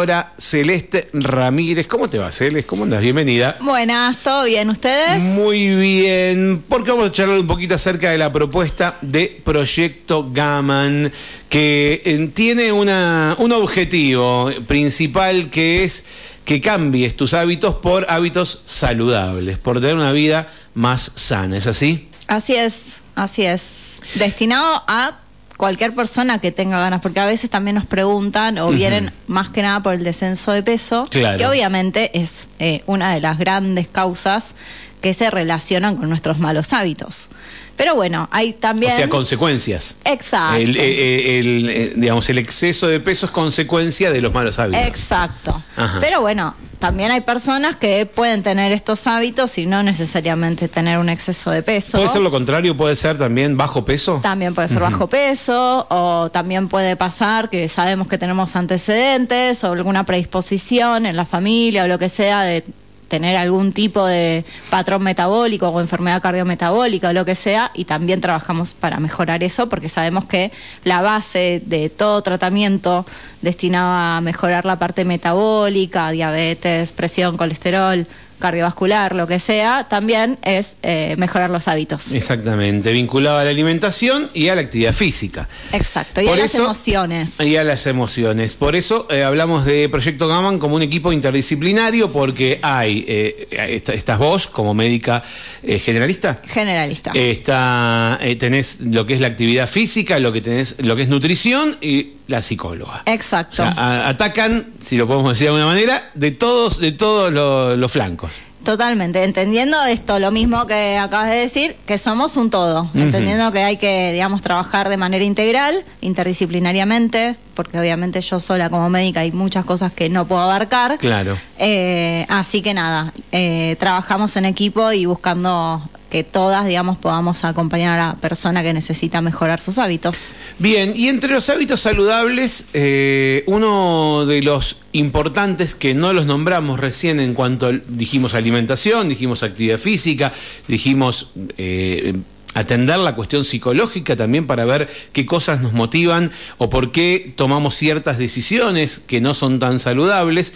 doctora 0.00 0.32
Celeste 0.38 1.10
Ramírez. 1.12 1.86
¿Cómo 1.86 2.08
te 2.08 2.16
va, 2.16 2.32
Celeste? 2.32 2.64
¿Cómo 2.64 2.84
andas? 2.84 3.02
Bienvenida. 3.02 3.58
Buenas, 3.60 4.18
¿todo 4.20 4.44
bien? 4.44 4.70
¿Ustedes? 4.70 5.22
Muy 5.22 5.74
bien, 5.74 6.64
porque 6.70 6.90
vamos 6.90 7.10
a 7.10 7.12
charlar 7.12 7.38
un 7.38 7.46
poquito 7.46 7.74
acerca 7.74 8.10
de 8.10 8.16
la 8.16 8.32
propuesta 8.32 8.96
de 9.02 9.42
Proyecto 9.44 10.30
Gaman, 10.32 11.12
que 11.50 12.00
eh, 12.02 12.30
tiene 12.32 12.72
una, 12.72 13.36
un 13.40 13.52
objetivo 13.52 14.50
principal 14.66 15.50
que 15.50 15.84
es 15.84 16.06
que 16.46 16.62
cambies 16.62 17.14
tus 17.16 17.34
hábitos 17.34 17.74
por 17.74 18.06
hábitos 18.08 18.62
saludables, 18.64 19.58
por 19.58 19.82
tener 19.82 19.96
una 19.96 20.12
vida 20.12 20.48
más 20.72 21.12
sana. 21.14 21.58
¿Es 21.58 21.66
así? 21.66 22.08
Así 22.26 22.54
es, 22.54 23.02
así 23.16 23.44
es. 23.44 24.00
Destinado 24.14 24.82
a 24.88 25.18
cualquier 25.60 25.94
persona 25.94 26.38
que 26.38 26.50
tenga 26.52 26.80
ganas, 26.80 27.02
porque 27.02 27.20
a 27.20 27.26
veces 27.26 27.50
también 27.50 27.74
nos 27.74 27.84
preguntan 27.84 28.56
o 28.58 28.70
vienen 28.70 29.12
más 29.26 29.50
que 29.50 29.60
nada 29.60 29.82
por 29.82 29.92
el 29.94 30.02
descenso 30.02 30.52
de 30.52 30.62
peso, 30.62 31.04
Claro. 31.10 31.36
que 31.36 31.46
obviamente 31.46 32.18
es 32.18 32.48
eh, 32.58 32.82
una 32.86 33.12
de 33.12 33.20
las 33.20 33.36
grandes 33.38 33.86
causas 33.86 34.54
que 35.00 35.14
se 35.14 35.30
relacionan 35.30 35.96
con 35.96 36.08
nuestros 36.08 36.38
malos 36.38 36.72
hábitos. 36.72 37.28
Pero 37.76 37.94
bueno, 37.94 38.28
hay 38.30 38.52
también... 38.52 38.92
O 38.92 38.96
sea, 38.96 39.08
consecuencias. 39.08 39.98
Exacto. 40.04 40.56
El, 40.56 40.76
eh, 40.76 40.80
eh, 40.80 41.38
el, 41.38 41.68
eh, 41.70 41.92
digamos, 41.96 42.28
el 42.28 42.36
exceso 42.36 42.86
de 42.88 43.00
peso 43.00 43.26
es 43.26 43.32
consecuencia 43.32 44.10
de 44.10 44.20
los 44.20 44.34
malos 44.34 44.58
hábitos. 44.58 44.86
Exacto. 44.86 45.62
Ajá. 45.76 45.98
Pero 45.98 46.20
bueno, 46.20 46.54
también 46.78 47.10
hay 47.10 47.20
personas 47.20 47.76
que 47.76 48.06
pueden 48.06 48.42
tener 48.42 48.72
estos 48.72 49.06
hábitos 49.06 49.56
y 49.58 49.66
no 49.66 49.82
necesariamente 49.82 50.66
tener 50.66 50.98
un 50.98 51.10
exceso 51.10 51.50
de 51.50 51.62
peso. 51.62 51.98
¿Puede 51.98 52.10
ser 52.10 52.22
lo 52.22 52.30
contrario? 52.30 52.76
¿Puede 52.76 52.96
ser 52.96 53.18
también 53.18 53.56
bajo 53.56 53.84
peso? 53.84 54.18
También 54.22 54.54
puede 54.54 54.68
ser 54.68 54.80
bajo 54.80 55.06
peso 55.06 55.86
o 55.90 56.30
también 56.30 56.68
puede 56.68 56.96
pasar 56.96 57.50
que 57.50 57.68
sabemos 57.68 58.08
que 58.08 58.16
tenemos 58.16 58.56
antecedentes 58.56 59.62
o 59.62 59.72
alguna 59.72 60.04
predisposición 60.04 61.04
en 61.04 61.16
la 61.16 61.26
familia 61.26 61.84
o 61.84 61.86
lo 61.86 61.98
que 61.98 62.08
sea 62.08 62.42
de 62.42 62.64
tener 63.10 63.36
algún 63.36 63.72
tipo 63.72 64.06
de 64.06 64.44
patrón 64.70 65.02
metabólico 65.02 65.68
o 65.68 65.80
enfermedad 65.80 66.22
cardiometabólica 66.22 67.08
o 67.08 67.12
lo 67.12 67.24
que 67.24 67.34
sea 67.34 67.72
y 67.74 67.84
también 67.84 68.20
trabajamos 68.20 68.72
para 68.72 69.00
mejorar 69.00 69.42
eso 69.42 69.68
porque 69.68 69.88
sabemos 69.88 70.24
que 70.26 70.52
la 70.84 71.02
base 71.02 71.60
de 71.66 71.90
todo 71.90 72.22
tratamiento 72.22 73.04
destinado 73.42 73.90
a 73.90 74.20
mejorar 74.20 74.64
la 74.64 74.78
parte 74.78 75.04
metabólica, 75.04 76.12
diabetes, 76.12 76.92
presión, 76.92 77.36
colesterol, 77.36 78.06
cardiovascular, 78.40 79.14
lo 79.14 79.26
que 79.26 79.38
sea, 79.38 79.86
también 79.88 80.38
es 80.42 80.78
eh, 80.82 81.14
mejorar 81.18 81.50
los 81.50 81.68
hábitos. 81.68 82.12
Exactamente, 82.12 82.90
vinculado 82.92 83.38
a 83.38 83.44
la 83.44 83.50
alimentación 83.50 84.28
y 84.34 84.48
a 84.48 84.54
la 84.56 84.62
actividad 84.62 84.92
física. 84.92 85.48
Exacto, 85.72 86.20
y 86.20 86.24
Por 86.26 86.34
a 86.34 86.42
las 86.42 86.54
eso- 86.54 86.64
emociones. 86.64 87.38
Y 87.40 87.56
a 87.56 87.64
las 87.64 87.86
emociones. 87.86 88.54
Por 88.56 88.74
eso 88.74 89.06
eh, 89.10 89.22
hablamos 89.22 89.64
de 89.64 89.88
Proyecto 89.88 90.26
Gaman 90.26 90.58
como 90.58 90.74
un 90.76 90.82
equipo 90.82 91.12
interdisciplinario, 91.12 92.12
porque 92.12 92.58
hay, 92.62 93.04
eh, 93.06 93.48
esta- 93.50 93.92
estás 93.94 94.18
vos 94.18 94.46
como 94.48 94.74
médica 94.74 95.22
generalista. 95.62 96.40
Generalista. 96.46 97.12
Está, 97.14 98.18
tenés 98.38 98.80
lo 98.80 99.06
que 99.06 99.14
es 99.14 99.20
la 99.20 99.26
actividad 99.28 99.68
física, 99.68 100.18
lo 100.18 100.32
que 100.32 100.40
tenés, 100.40 100.76
lo 100.80 100.96
que 100.96 101.02
es 101.02 101.08
nutrición 101.08 101.76
y 101.80 102.14
la 102.30 102.42
psicóloga. 102.42 103.02
O 103.06 103.10
Exacto. 103.10 103.56
sea, 103.56 104.08
atacan, 104.08 104.66
si 104.80 104.96
lo 104.96 105.06
podemos 105.06 105.32
decir 105.32 105.46
de 105.46 105.48
alguna 105.48 105.66
manera, 105.66 106.10
de 106.14 106.30
todos, 106.30 106.78
de 106.78 106.92
todos 106.92 107.32
los, 107.32 107.76
los 107.78 107.92
flancos. 107.92 108.32
Totalmente, 108.64 109.24
entendiendo 109.24 109.82
esto, 109.84 110.18
lo 110.18 110.30
mismo 110.30 110.66
que 110.66 110.98
acabas 110.98 111.30
de 111.30 111.36
decir, 111.36 111.76
que 111.86 111.96
somos 111.96 112.36
un 112.36 112.50
todo, 112.50 112.90
entendiendo 112.94 113.50
que 113.52 113.60
hay 113.60 113.78
que, 113.78 114.12
digamos, 114.12 114.42
trabajar 114.42 114.90
de 114.90 114.98
manera 114.98 115.24
integral, 115.24 115.82
interdisciplinariamente, 116.02 117.36
porque 117.54 117.80
obviamente 117.80 118.20
yo 118.20 118.38
sola 118.38 118.68
como 118.68 118.90
médica 118.90 119.20
hay 119.20 119.32
muchas 119.32 119.64
cosas 119.64 119.92
que 119.92 120.10
no 120.10 120.26
puedo 120.26 120.42
abarcar. 120.42 120.98
Claro. 120.98 121.38
Eh, 121.58 122.26
así 122.28 122.60
que 122.60 122.74
nada, 122.74 123.14
eh, 123.32 123.76
trabajamos 123.80 124.36
en 124.36 124.44
equipo 124.44 124.92
y 124.92 125.06
buscando 125.06 125.82
que 126.10 126.24
todas, 126.24 126.66
digamos, 126.66 126.98
podamos 126.98 127.44
acompañar 127.44 127.98
a 127.98 128.08
la 128.08 128.14
persona 128.16 128.62
que 128.62 128.72
necesita 128.72 129.22
mejorar 129.22 129.62
sus 129.62 129.78
hábitos. 129.78 130.34
Bien, 130.58 130.92
y 130.94 131.08
entre 131.08 131.32
los 131.32 131.48
hábitos 131.48 131.80
saludables, 131.80 132.66
eh, 132.74 133.44
uno 133.46 134.26
de 134.26 134.42
los 134.42 134.78
importantes 134.92 135.74
que 135.74 135.94
no 135.94 136.12
los 136.12 136.26
nombramos 136.26 136.80
recién 136.80 137.20
en 137.20 137.32
cuanto 137.32 137.72
dijimos 137.72 138.34
alimentación, 138.34 139.08
dijimos 139.08 139.44
actividad 139.44 139.78
física, 139.78 140.32
dijimos 140.66 141.30
eh, 141.56 142.14
atender 142.54 142.98
la 142.98 143.14
cuestión 143.14 143.44
psicológica 143.44 144.16
también 144.16 144.48
para 144.48 144.64
ver 144.64 144.88
qué 145.12 145.24
cosas 145.24 145.60
nos 145.60 145.72
motivan 145.72 146.32
o 146.58 146.68
por 146.68 146.90
qué 146.90 147.32
tomamos 147.36 147.76
ciertas 147.76 148.18
decisiones 148.18 148.98
que 148.98 149.20
no 149.20 149.32
son 149.32 149.60
tan 149.60 149.78
saludables. 149.78 150.54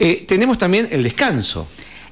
Eh, 0.00 0.24
tenemos 0.26 0.58
también 0.58 0.88
el 0.90 1.04
descanso. 1.04 1.68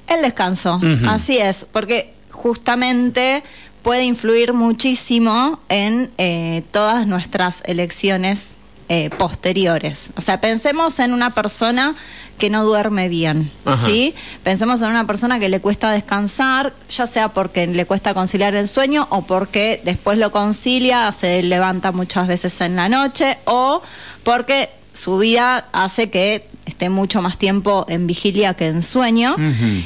El 0.07 0.21
descanso, 0.21 0.79
así 1.05 1.37
es, 1.37 1.67
porque 1.69 2.13
justamente 2.37 3.43
puede 3.81 4.03
influir 4.03 4.53
muchísimo 4.53 5.59
en 5.69 6.11
eh, 6.17 6.63
todas 6.71 7.07
nuestras 7.07 7.63
elecciones 7.65 8.55
eh, 8.89 9.09
posteriores. 9.17 10.11
O 10.15 10.21
sea, 10.21 10.39
pensemos 10.39 10.99
en 10.99 11.13
una 11.13 11.31
persona 11.31 11.93
que 12.37 12.49
no 12.49 12.63
duerme 12.63 13.09
bien, 13.09 13.51
Ajá. 13.65 13.85
¿sí? 13.85 14.13
Pensemos 14.43 14.81
en 14.81 14.89
una 14.89 15.07
persona 15.07 15.39
que 15.39 15.49
le 15.49 15.59
cuesta 15.59 15.91
descansar, 15.91 16.73
ya 16.89 17.07
sea 17.07 17.29
porque 17.29 17.65
le 17.65 17.85
cuesta 17.85 18.13
conciliar 18.13 18.53
el 18.55 18.67
sueño 18.67 19.07
o 19.09 19.23
porque 19.23 19.81
después 19.83 20.17
lo 20.19 20.31
concilia, 20.31 21.11
se 21.11 21.41
levanta 21.41 21.91
muchas 21.91 22.27
veces 22.27 22.61
en 22.61 22.75
la 22.75 22.87
noche 22.89 23.39
o 23.45 23.81
porque 24.23 24.69
su 24.93 25.17
vida 25.17 25.65
hace 25.71 26.09
que 26.09 26.47
esté 26.67 26.89
mucho 26.89 27.21
más 27.23 27.37
tiempo 27.37 27.85
en 27.89 28.05
vigilia 28.05 28.53
que 28.53 28.67
en 28.67 28.81
sueño. 28.83 29.35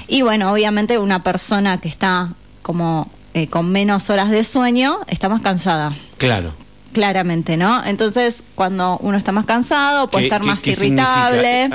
Y 0.08 0.22
bueno, 0.24 0.52
obviamente 0.52 0.98
una 0.98 1.20
persona 1.22 1.78
que 1.80 1.88
está 1.88 2.30
como 2.62 3.10
eh, 3.34 3.48
con 3.48 3.72
menos 3.72 4.10
horas 4.10 4.30
de 4.30 4.44
sueño 4.44 5.00
está 5.08 5.30
más 5.30 5.42
cansada. 5.42 5.96
Claro. 6.18 6.54
Claramente, 6.94 7.56
¿no? 7.56 7.82
Entonces, 7.86 8.44
cuando 8.56 8.98
uno 8.98 9.18
está 9.18 9.32
más 9.32 9.46
cansado, 9.46 10.10
puede 10.10 10.24
¿Qué- 10.28 10.36
estar 10.36 10.44
más 10.46 10.68
irritable. 10.68 11.70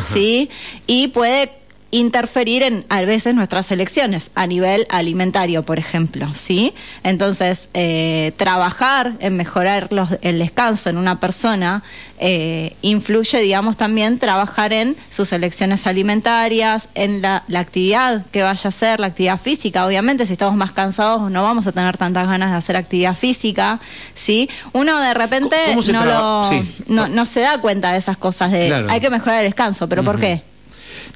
¿sí? 0.00 0.50
Y 0.88 1.08
puede 1.08 1.52
interferir 1.92 2.62
en 2.64 2.84
a 2.88 3.00
veces 3.02 3.34
nuestras 3.34 3.70
elecciones 3.70 4.30
a 4.34 4.46
nivel 4.46 4.86
alimentario, 4.90 5.62
por 5.62 5.78
ejemplo, 5.78 6.34
¿sí? 6.34 6.74
Entonces, 7.04 7.70
eh, 7.74 8.32
trabajar 8.36 9.14
en 9.20 9.36
mejorar 9.36 9.88
los- 9.92 10.10
el 10.22 10.38
descanso 10.40 10.90
en 10.90 10.98
una 10.98 11.16
persona 11.16 11.82
eh, 12.18 12.74
influye, 12.80 13.40
digamos, 13.40 13.76
también 13.76 14.18
trabajar 14.18 14.72
en 14.72 14.96
sus 15.10 15.32
elecciones 15.32 15.86
alimentarias, 15.86 16.88
en 16.94 17.20
la, 17.20 17.44
la 17.46 17.60
actividad 17.60 18.24
que 18.32 18.42
vaya 18.42 18.60
a 18.64 18.68
hacer, 18.68 19.00
la 19.00 19.08
actividad 19.08 19.38
física. 19.38 19.86
Obviamente, 19.86 20.24
si 20.24 20.32
estamos 20.32 20.56
más 20.56 20.72
cansados, 20.72 21.30
no 21.30 21.42
vamos 21.42 21.66
a 21.66 21.72
tener 21.72 21.96
tantas 21.98 22.26
ganas 22.26 22.50
de 22.52 22.56
hacer 22.56 22.76
actividad 22.76 23.14
física, 23.14 23.80
¿sí? 24.14 24.48
Uno 24.72 24.98
de 24.98 25.12
repente 25.12 25.56
¿Cómo 25.68 25.82
se 25.82 25.92
no, 25.92 26.04
lo- 26.06 26.48
sí. 26.48 26.66
no, 26.88 27.06
no 27.08 27.26
se 27.26 27.40
da 27.40 27.60
cuenta 27.60 27.92
de 27.92 27.98
esas 27.98 28.16
cosas 28.16 28.50
de 28.50 28.66
Claro. 28.68 28.88
hay 28.90 29.00
que 29.00 29.10
mejorar 29.10 29.40
el 29.40 29.46
descanso, 29.46 29.86
pero 29.88 30.02
¿por 30.02 30.18
qué? 30.18 30.42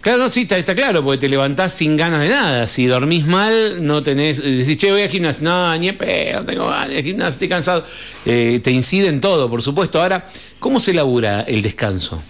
Claro, 0.01 0.31
sí, 0.31 0.43
está, 0.43 0.57
está 0.57 0.75
claro, 0.75 1.05
porque 1.05 1.19
te 1.19 1.29
levantás 1.29 1.75
sin 1.75 1.97
ganas 1.97 2.23
de 2.23 2.29
nada. 2.31 2.67
Si 2.67 2.87
dormís 2.87 3.27
mal, 3.27 3.87
no 3.87 4.03
tenés. 4.03 4.39
eh, 4.39 4.43
Decís, 4.43 4.77
che, 4.79 4.91
voy 4.91 5.03
al 5.03 5.09
gimnasio. 5.09 5.45
No, 5.45 5.77
ni 5.77 5.91
no 5.91 6.45
tengo 6.45 6.69
ganas 6.69 6.89
de 6.89 7.03
gimnasio, 7.03 7.31
estoy 7.31 7.49
cansado. 7.49 7.85
Eh, 8.25 8.61
te 8.63 8.71
incide 8.71 9.09
en 9.09 9.21
todo, 9.21 9.51
por 9.51 9.63
supuesto. 9.63 10.01
Ahora, 10.01 10.25
¿cómo 10.59 10.81
se 10.81 10.95
labura 10.95 11.43
el 11.43 11.63
descanso? 11.63 12.23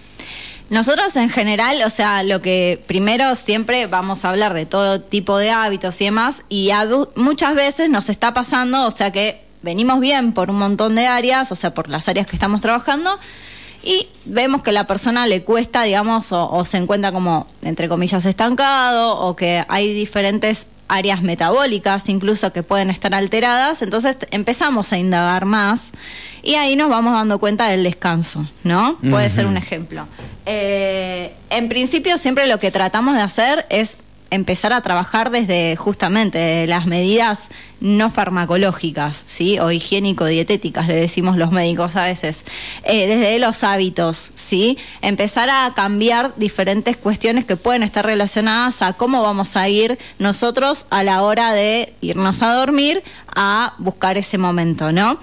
Nosotros 0.69 1.13
en 1.17 1.29
general, 1.29 1.81
o 1.85 1.89
sea, 1.89 2.23
lo 2.23 2.41
que 2.41 2.81
primero 2.87 3.35
siempre 3.35 3.87
vamos 3.87 4.23
a 4.23 4.29
hablar 4.29 4.53
de 4.53 4.65
todo 4.65 5.01
tipo 5.01 5.37
de 5.37 5.51
hábitos 5.51 5.99
y 5.99 6.05
demás, 6.05 6.45
y 6.47 6.69
a 6.69 6.87
muchas 7.15 7.55
veces 7.55 7.89
nos 7.89 8.07
está 8.07 8.33
pasando, 8.33 8.87
o 8.87 8.91
sea 8.91 9.11
que 9.11 9.41
venimos 9.63 9.99
bien 9.99 10.31
por 10.31 10.49
un 10.49 10.57
montón 10.57 10.95
de 10.95 11.07
áreas, 11.07 11.51
o 11.51 11.57
sea, 11.57 11.73
por 11.73 11.89
las 11.89 12.07
áreas 12.07 12.25
que 12.25 12.37
estamos 12.37 12.61
trabajando, 12.61 13.19
y 13.83 14.07
vemos 14.25 14.63
que 14.63 14.71
la 14.71 14.85
persona 14.85 15.27
le 15.27 15.43
cuesta, 15.43 15.83
digamos, 15.83 16.31
o, 16.31 16.49
o 16.51 16.65
se 16.65 16.77
encuentra 16.77 17.11
como, 17.11 17.47
entre 17.61 17.89
comillas, 17.89 18.25
estancado, 18.25 19.19
o 19.19 19.35
que 19.35 19.65
hay 19.67 19.93
diferentes 19.93 20.67
áreas 20.91 21.21
metabólicas 21.21 22.09
incluso 22.09 22.51
que 22.51 22.63
pueden 22.63 22.89
estar 22.89 23.13
alteradas, 23.13 23.81
entonces 23.81 24.17
empezamos 24.29 24.91
a 24.91 24.97
indagar 24.97 25.45
más 25.45 25.93
y 26.43 26.55
ahí 26.55 26.75
nos 26.75 26.89
vamos 26.89 27.13
dando 27.13 27.39
cuenta 27.39 27.69
del 27.69 27.83
descanso, 27.83 28.45
¿no? 28.63 28.97
Puede 28.97 29.29
ser 29.29 29.47
un 29.47 29.55
ejemplo. 29.55 30.05
Eh, 30.45 31.33
en 31.49 31.69
principio 31.69 32.17
siempre 32.17 32.45
lo 32.47 32.59
que 32.59 32.71
tratamos 32.71 33.15
de 33.15 33.21
hacer 33.21 33.65
es 33.69 33.99
empezar 34.31 34.73
a 34.73 34.81
trabajar 34.81 35.29
desde 35.29 35.75
justamente 35.75 36.65
las 36.65 36.87
medidas 36.87 37.51
no 37.81 38.09
farmacológicas, 38.09 39.21
¿sí? 39.25 39.59
O 39.59 39.71
higiénico-dietéticas, 39.71 40.87
le 40.87 40.95
decimos 40.95 41.35
los 41.35 41.51
médicos 41.51 41.95
a 41.95 42.05
veces, 42.05 42.45
eh, 42.83 43.07
desde 43.07 43.39
los 43.39 43.63
hábitos, 43.63 44.31
¿sí? 44.35 44.77
Empezar 45.01 45.49
a 45.49 45.71
cambiar 45.75 46.33
diferentes 46.37 46.95
cuestiones 46.95 47.45
que 47.45 47.57
pueden 47.57 47.83
estar 47.83 48.05
relacionadas 48.05 48.81
a 48.81 48.93
cómo 48.93 49.21
vamos 49.21 49.57
a 49.57 49.67
ir 49.67 49.99
nosotros 50.17 50.85
a 50.89 51.03
la 51.03 51.23
hora 51.23 51.53
de 51.53 51.93
irnos 52.01 52.41
a 52.41 52.53
dormir 52.53 53.03
a 53.35 53.73
buscar 53.79 54.17
ese 54.17 54.37
momento, 54.37 54.91
¿no? 54.91 55.19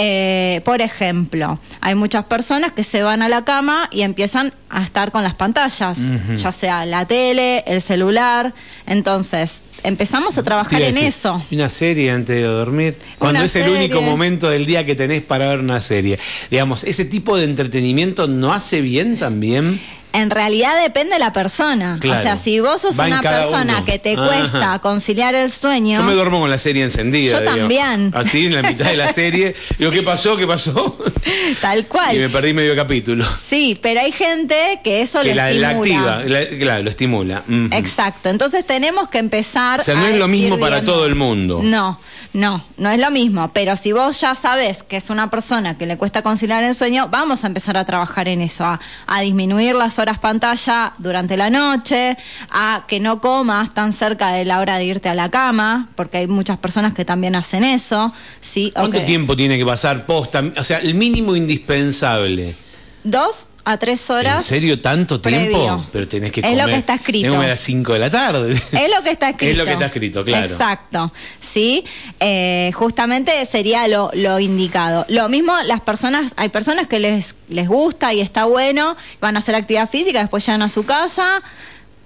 Eh, 0.00 0.60
por 0.64 0.80
ejemplo, 0.80 1.58
hay 1.80 1.94
muchas 1.94 2.24
personas 2.24 2.72
que 2.72 2.84
se 2.84 3.02
van 3.02 3.20
a 3.22 3.28
la 3.28 3.44
cama 3.44 3.88
y 3.90 4.02
empiezan 4.02 4.52
a 4.70 4.82
estar 4.82 5.10
con 5.10 5.22
las 5.22 5.34
pantallas, 5.34 5.98
ya 6.36 6.52
sea 6.52 6.86
la 6.86 7.06
tele, 7.06 7.64
el 7.66 7.80
celular. 7.80 8.54
Entonces, 8.86 9.62
empezamos 9.82 10.38
a 10.38 10.42
trabajar 10.42 10.80
en 10.82 10.96
eso. 10.98 11.42
Una 11.50 11.68
serie 11.68 12.12
antes 12.12 12.36
de 12.36 12.42
dormir. 12.42 12.96
Cuando 13.18 13.42
es 13.42 13.56
el 13.56 13.70
único 13.70 14.00
momento 14.00 14.48
del 14.48 14.66
día 14.66 14.86
que 14.86 14.94
tenés 14.94 15.22
para 15.22 15.48
ver 15.48 15.60
una 15.60 15.80
serie. 15.80 16.18
Digamos, 16.50 16.84
ese 16.84 17.04
tipo 17.04 17.36
de 17.36 17.44
entretenimiento 17.44 18.26
no 18.28 18.52
hace 18.52 18.80
bien 18.80 19.18
también 19.18 19.80
en 20.20 20.30
realidad 20.30 20.80
depende 20.82 21.14
de 21.14 21.18
la 21.18 21.32
persona. 21.32 21.98
O 22.02 22.16
sea, 22.22 22.36
si 22.36 22.60
vos 22.60 22.80
sos 22.80 22.98
una 22.98 23.20
persona 23.22 23.82
que 23.84 23.98
te 23.98 24.14
cuesta 24.14 24.78
conciliar 24.80 25.34
el 25.34 25.50
sueño. 25.50 25.98
Yo 25.98 26.04
me 26.04 26.14
duermo 26.14 26.40
con 26.40 26.50
la 26.50 26.58
serie 26.58 26.82
encendida. 26.84 27.38
Yo 27.38 27.44
también. 27.44 28.12
Así, 28.14 28.46
en 28.46 28.54
la 28.54 28.62
mitad 28.62 28.86
de 28.86 28.96
la 28.96 29.12
serie. 29.12 29.54
Digo, 29.78 29.90
¿qué 29.90 30.02
pasó? 30.02 30.36
¿Qué 30.36 30.46
pasó? 30.46 30.98
Tal 31.60 31.86
cual. 31.86 32.16
Y 32.16 32.20
me 32.20 32.28
perdí 32.28 32.52
medio 32.52 32.74
capítulo. 32.74 33.24
Sí, 33.24 33.78
pero 33.80 34.00
hay 34.00 34.12
gente 34.12 34.80
que 34.82 35.00
eso 35.00 35.22
que 35.22 35.30
lo 35.30 35.34
la, 35.36 35.50
estimula. 35.50 36.18
activa, 36.18 36.58
claro, 36.58 36.82
lo 36.82 36.90
estimula. 36.90 37.42
Exacto. 37.72 38.28
Entonces 38.28 38.66
tenemos 38.66 39.08
que 39.08 39.18
empezar. 39.18 39.80
O 39.80 39.82
sea, 39.82 39.94
no 39.94 40.06
es 40.06 40.16
lo 40.16 40.28
mismo 40.28 40.58
para 40.58 40.82
todo 40.82 41.06
el 41.06 41.14
mundo. 41.14 41.60
No, 41.62 41.98
no, 42.32 42.64
no 42.76 42.90
es 42.90 42.98
lo 42.98 43.10
mismo. 43.10 43.50
Pero 43.52 43.76
si 43.76 43.92
vos 43.92 44.20
ya 44.20 44.34
sabes 44.34 44.82
que 44.82 44.96
es 44.96 45.10
una 45.10 45.30
persona 45.30 45.76
que 45.76 45.86
le 45.86 45.96
cuesta 45.96 46.22
conciliar 46.22 46.64
el 46.64 46.74
sueño, 46.74 47.08
vamos 47.10 47.44
a 47.44 47.46
empezar 47.46 47.76
a 47.76 47.84
trabajar 47.84 48.28
en 48.28 48.42
eso, 48.42 48.64
a, 48.64 48.80
a 49.06 49.20
disminuir 49.20 49.74
las 49.74 49.98
horas 49.98 50.07
pantalla 50.16 50.94
durante 50.96 51.36
la 51.36 51.50
noche, 51.50 52.16
a 52.50 52.84
que 52.88 53.00
no 53.00 53.20
comas 53.20 53.74
tan 53.74 53.92
cerca 53.92 54.30
de 54.30 54.46
la 54.46 54.60
hora 54.60 54.78
de 54.78 54.84
irte 54.86 55.10
a 55.10 55.14
la 55.14 55.28
cama, 55.28 55.88
porque 55.96 56.18
hay 56.18 56.26
muchas 56.26 56.58
personas 56.58 56.94
que 56.94 57.04
también 57.04 57.34
hacen 57.34 57.64
eso. 57.64 58.12
¿sí? 58.40 58.72
¿Cuánto 58.74 59.00
tiempo 59.02 59.36
tiene 59.36 59.58
que 59.58 59.66
pasar 59.66 60.06
posta? 60.06 60.42
O 60.56 60.64
sea, 60.64 60.78
el 60.78 60.94
mínimo 60.94 61.36
indispensable. 61.36 62.54
Dos 63.04 63.48
a 63.68 63.76
tres 63.76 64.08
horas. 64.08 64.36
¿En 64.36 64.60
serio 64.60 64.80
tanto 64.80 65.20
tiempo? 65.20 65.84
Pero 65.92 66.08
tenés 66.08 66.32
que 66.32 66.40
comer. 66.40 66.58
Es 66.58 66.64
lo 66.64 66.70
que 66.70 66.78
está 66.78 66.94
escrito. 66.94 67.30
Tengo 67.30 67.42
a 67.42 67.46
las 67.48 67.60
cinco 67.60 67.92
de 67.92 67.98
la 67.98 68.10
tarde. 68.10 68.54
Es 68.54 68.90
lo 68.90 69.02
que 69.02 69.10
está 69.10 69.28
escrito. 69.28 69.50
es 69.50 69.56
lo 69.58 69.64
que 69.66 69.72
está 69.72 69.86
escrito, 69.86 70.24
claro. 70.24 70.46
Exacto. 70.46 71.12
Sí, 71.38 71.84
eh, 72.18 72.70
justamente 72.74 73.44
sería 73.44 73.86
lo, 73.86 74.10
lo, 74.14 74.40
indicado. 74.40 75.04
Lo 75.08 75.28
mismo, 75.28 75.54
las 75.66 75.82
personas, 75.82 76.32
hay 76.36 76.48
personas 76.48 76.88
que 76.88 76.98
les, 76.98 77.34
les 77.50 77.68
gusta 77.68 78.14
y 78.14 78.20
está 78.20 78.46
bueno, 78.46 78.96
van 79.20 79.36
a 79.36 79.40
hacer 79.40 79.54
actividad 79.54 79.88
física, 79.88 80.20
después 80.20 80.46
llegan 80.46 80.62
a 80.62 80.70
su 80.70 80.84
casa 80.84 81.42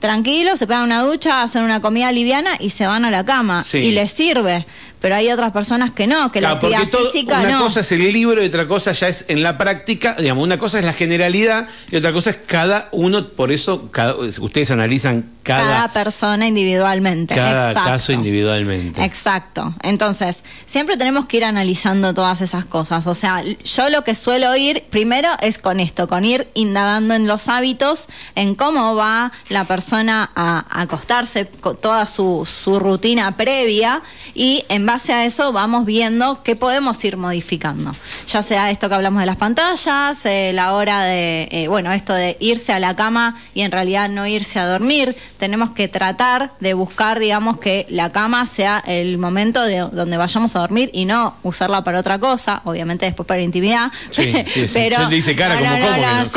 tranquilos, 0.01 0.59
se 0.59 0.67
pegan 0.67 0.83
una 0.83 1.05
ducha, 1.05 1.43
hacen 1.43 1.63
una 1.63 1.81
comida 1.81 2.11
liviana 2.11 2.51
y 2.59 2.71
se 2.71 2.87
van 2.87 3.05
a 3.05 3.11
la 3.13 3.25
cama. 3.25 3.65
Y 3.73 3.93
les 3.93 4.11
sirve. 4.11 4.67
Pero 5.03 5.17
hay 5.17 5.31
otras 5.31 5.53
personas 5.53 5.91
que 5.91 6.07
no, 6.07 6.33
que 6.33 6.41
la 6.41 6.53
actividad 6.53 6.87
física 6.87 7.41
una 7.41 7.59
cosa 7.59 7.81
es 7.81 7.93
el 7.93 8.13
libro 8.13 8.43
y 8.43 8.47
otra 8.47 8.67
cosa 8.67 8.93
ya 8.93 9.09
es 9.09 9.27
en 9.29 9.43
la 9.43 9.59
práctica. 9.59 10.15
Digamos, 10.15 10.45
una 10.45 10.59
cosa 10.59 10.79
es 10.79 10.85
la 10.85 10.93
generalidad 10.93 11.67
y 11.91 11.97
otra 11.97 12.13
cosa 12.13 12.31
es 12.31 12.39
cada 12.47 12.89
uno, 12.93 13.29
por 13.29 13.51
eso 13.53 13.91
cada, 13.91 14.15
ustedes 14.15 14.71
analizan 14.71 15.29
cada, 15.43 15.89
persona 15.89 16.47
individualmente. 16.47 17.35
Cada 17.35 17.75
caso 17.75 18.13
individualmente. 18.13 19.05
Exacto. 19.05 19.75
Entonces, 19.83 20.45
siempre 20.67 20.97
tenemos 20.97 21.27
que 21.27 21.39
ir 21.39 21.45
analizando 21.45 22.15
todas 22.15 22.41
esas 22.41 22.65
cosas. 22.65 23.07
O 23.07 23.15
sea, 23.15 23.43
yo 23.43 23.91
lo 23.91 24.05
que 24.05 24.15
suelo 24.15 24.55
ir 24.55 24.85
primero 24.91 25.29
es 25.41 25.59
con 25.59 25.81
esto, 25.81 26.09
con 26.09 26.25
ir 26.25 26.49
indagando 26.55 27.15
en 27.15 27.27
los 27.27 27.49
hábitos, 27.49 28.09
en 28.35 28.55
cómo 28.55 28.95
va 28.95 29.33
la 29.49 29.65
persona 29.65 30.31
a, 30.37 30.65
acostarse, 30.71 31.45
toda 31.45 32.07
su, 32.07 32.47
su 32.47 32.79
rutina 32.79 33.37
previa 33.37 34.03
y 34.35 34.65
en 34.69 34.87
base 34.93 35.15
a 35.15 35.25
eso 35.25 35.55
vamos 35.55 35.87
viendo 35.87 36.43
qué 36.45 36.55
podemos 36.55 37.03
ir 37.07 37.17
modificando. 37.17 37.93
Ya 38.33 38.43
sea 38.43 38.71
esto 38.71 38.89
que 38.89 38.95
hablamos 38.95 39.21
de 39.21 39.27
las 39.27 39.37
pantallas, 39.37 40.25
eh, 40.25 40.53
la 40.55 40.73
hora 40.73 41.03
de, 41.03 41.49
eh, 41.51 41.69
bueno, 41.69 41.93
esto 41.93 42.15
de 42.15 42.39
irse 42.41 42.73
a 42.73 42.79
la 42.79 42.97
cama 42.97 43.39
y 43.53 43.61
en 43.61 43.71
realidad 43.71 44.09
no 44.09 44.27
irse 44.27 44.59
a 44.59 44.65
dormir. 44.65 45.15
Tenemos 45.37 45.73
que 45.73 45.87
tratar 45.87 46.53
de 46.59 46.73
buscar, 46.73 47.19
digamos, 47.19 47.59
que 47.59 47.85
la 47.91 48.11
cama 48.11 48.47
sea 48.47 48.83
el 48.87 49.19
momento 49.19 49.63
de 49.63 49.81
donde 49.81 50.17
vayamos 50.17 50.57
a 50.57 50.61
dormir 50.61 50.89
y 50.95 51.05
no 51.05 51.37
usarla 51.43 51.85
para 51.85 52.01
otra 52.01 52.19
cosa, 52.21 52.63
obviamente 52.65 53.05
después 53.05 53.27
para 53.27 53.43
intimidad. 53.43 53.93
Sí, 54.09 54.33
pero 54.73 55.07
dice 55.09 55.37
cara 55.37 55.57
como, 55.59 55.67